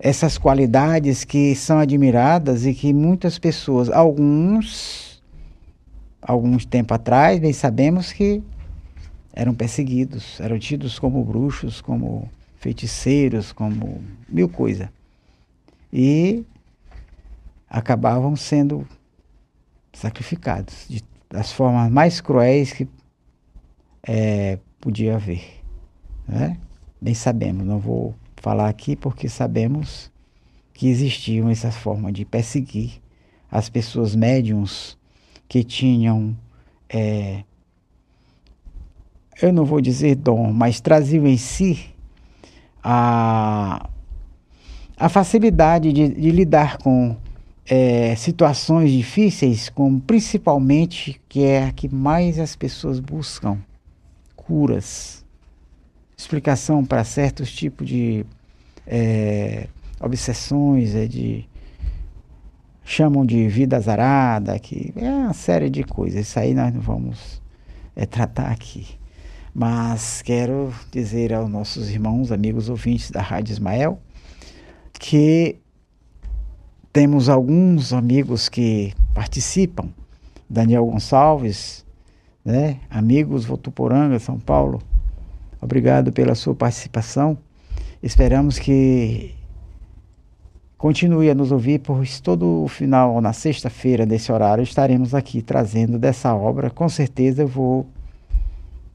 essas 0.00 0.38
qualidades 0.38 1.24
que 1.24 1.54
são 1.54 1.78
admiradas 1.78 2.64
e 2.64 2.72
que 2.72 2.92
muitas 2.92 3.38
pessoas, 3.38 3.90
alguns 3.90 5.10
alguns 6.22 6.64
tempo 6.64 6.92
atrás, 6.94 7.38
bem 7.38 7.52
sabemos 7.52 8.12
que 8.12 8.42
eram 9.32 9.54
perseguidos, 9.54 10.40
eram 10.40 10.58
tidos 10.58 10.98
como 10.98 11.24
bruxos, 11.24 11.80
como 11.80 12.30
feiticeiros, 12.56 13.52
como 13.52 14.02
mil 14.28 14.48
coisas. 14.48 14.88
E 15.92 16.44
acabavam 17.68 18.36
sendo 18.36 18.86
sacrificados 19.92 20.86
de, 20.88 21.02
das 21.28 21.52
formas 21.52 21.90
mais 21.90 22.20
cruéis 22.20 22.72
que 22.72 22.88
é, 24.06 24.58
podia 24.80 25.16
haver. 25.16 25.59
Né? 26.30 26.56
Bem 27.00 27.12
sabemos, 27.12 27.66
não 27.66 27.80
vou 27.80 28.14
falar 28.36 28.68
aqui 28.68 28.94
porque 28.94 29.28
sabemos 29.28 30.12
que 30.72 30.86
existiam 30.86 31.50
essas 31.50 31.74
formas 31.74 32.12
de 32.12 32.24
perseguir 32.24 33.02
as 33.50 33.68
pessoas 33.68 34.14
médiums 34.14 34.96
que 35.48 35.64
tinham, 35.64 36.36
é, 36.88 37.42
eu 39.42 39.52
não 39.52 39.64
vou 39.64 39.80
dizer 39.80 40.14
dom, 40.14 40.52
mas 40.52 40.80
traziam 40.80 41.26
em 41.26 41.36
si 41.36 41.86
a, 42.80 43.90
a 44.96 45.08
facilidade 45.08 45.92
de, 45.92 46.10
de 46.10 46.30
lidar 46.30 46.78
com 46.78 47.16
é, 47.66 48.14
situações 48.14 48.92
difíceis, 48.92 49.68
como 49.68 50.00
principalmente 50.00 51.20
que 51.28 51.42
é 51.42 51.64
a 51.64 51.72
que 51.72 51.92
mais 51.92 52.38
as 52.38 52.54
pessoas 52.54 53.00
buscam 53.00 53.58
curas, 54.36 55.24
explicação 56.20 56.84
para 56.84 57.02
certos 57.02 57.50
tipos 57.50 57.86
de 57.86 58.26
é, 58.86 59.68
obsessões, 59.98 60.94
é, 60.94 61.06
de 61.06 61.48
chamam 62.84 63.24
de 63.24 63.48
vida 63.48 63.76
azarada, 63.76 64.58
que 64.58 64.92
é 64.96 65.08
uma 65.08 65.32
série 65.32 65.70
de 65.70 65.82
coisas. 65.82 66.26
Isso 66.26 66.38
aí 66.38 66.52
nós 66.52 66.74
não 66.74 66.80
vamos 66.80 67.40
é, 67.96 68.04
tratar 68.04 68.50
aqui. 68.50 68.86
Mas 69.54 70.22
quero 70.22 70.72
dizer 70.92 71.32
aos 71.32 71.48
nossos 71.48 71.88
irmãos, 71.88 72.30
amigos 72.30 72.68
ouvintes 72.68 73.10
da 73.10 73.22
Rádio 73.22 73.52
Ismael, 73.52 73.98
que 74.92 75.56
temos 76.92 77.28
alguns 77.28 77.92
amigos 77.92 78.48
que 78.48 78.92
participam. 79.14 79.88
Daniel 80.48 80.84
Gonçalves, 80.84 81.86
né? 82.44 82.78
amigos 82.90 83.44
Votuporanga, 83.44 84.18
São 84.18 84.38
Paulo, 84.38 84.82
obrigado 85.60 86.12
pela 86.12 86.34
sua 86.34 86.54
participação. 86.54 87.38
Esperamos 88.02 88.58
que 88.58 89.34
Continue 90.80 91.28
a 91.28 91.34
nos 91.34 91.52
ouvir, 91.52 91.80
pois 91.80 92.20
todo 92.20 92.64
o 92.64 92.66
final, 92.66 93.20
na 93.20 93.34
sexta-feira, 93.34 94.06
desse 94.06 94.32
horário, 94.32 94.62
estaremos 94.62 95.14
aqui 95.14 95.42
trazendo 95.42 95.98
dessa 95.98 96.34
obra. 96.34 96.70
Com 96.70 96.88
certeza 96.88 97.42
eu 97.42 97.46
vou 97.46 97.86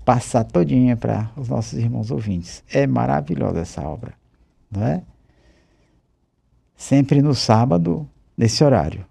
passar 0.03 0.43
todinha 0.45 0.97
para 0.97 1.29
os 1.37 1.47
nossos 1.47 1.77
irmãos 1.77 2.09
ouvintes. 2.09 2.63
É 2.73 2.87
maravilhosa 2.87 3.59
essa 3.59 3.87
obra, 3.87 4.13
não 4.71 4.83
é? 4.83 5.03
Sempre 6.75 7.21
no 7.21 7.35
sábado, 7.35 8.09
nesse 8.35 8.63
horário, 8.63 9.05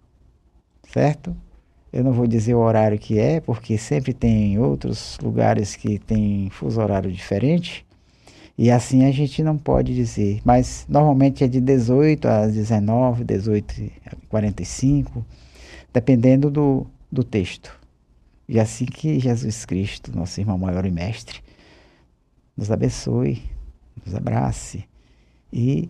certo? 0.93 1.37
Eu 1.95 2.03
não 2.03 2.11
vou 2.11 2.27
dizer 2.27 2.55
o 2.55 2.59
horário 2.59 2.99
que 2.99 3.21
é, 3.21 3.41
porque 3.41 3.79
sempre 3.79 4.13
tem 4.13 4.59
outros 4.59 5.17
lugares 5.23 5.77
que 5.77 5.97
tem 5.97 6.51
fuso 6.51 6.81
horário 6.81 7.13
diferente. 7.13 7.87
E 8.59 8.69
assim 8.69 9.05
a 9.05 9.13
gente 9.13 9.45
não 9.45 9.57
pode 9.57 9.95
dizer, 9.95 10.41
mas 10.45 10.85
normalmente 10.89 11.45
é 11.45 11.47
de 11.47 11.61
18 11.61 12.27
a 12.27 12.47
19, 12.49 13.23
18 13.23 13.93
a 14.07 14.17
45, 14.29 15.25
dependendo 15.93 16.51
do, 16.51 16.85
do 17.13 17.23
texto. 17.23 17.79
E 18.49 18.59
assim 18.59 18.87
que 18.87 19.21
Jesus 19.21 19.65
Cristo, 19.65 20.11
nosso 20.13 20.41
irmão 20.41 20.59
maior 20.59 20.85
e 20.85 20.91
mestre, 20.91 21.39
nos 22.57 22.73
abençoe, 22.73 23.41
nos 24.05 24.17
abrace 24.17 24.83
e 25.53 25.89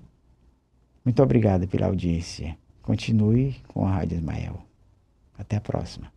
muito 1.03 1.23
obrigado 1.23 1.67
pela 1.67 1.87
audiência. 1.87 2.59
Continue 2.83 3.57
com 3.69 3.87
a 3.87 3.91
Rádio 3.91 4.19
Ismael. 4.19 4.64
Até 5.39 5.57
a 5.57 5.61
próxima. 5.61 6.13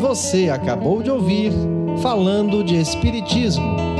Você 0.00 0.50
acabou 0.50 1.02
de 1.02 1.10
ouvir 1.10 1.52
Falando 2.02 2.64
de 2.64 2.74
Espiritismo 2.76 3.93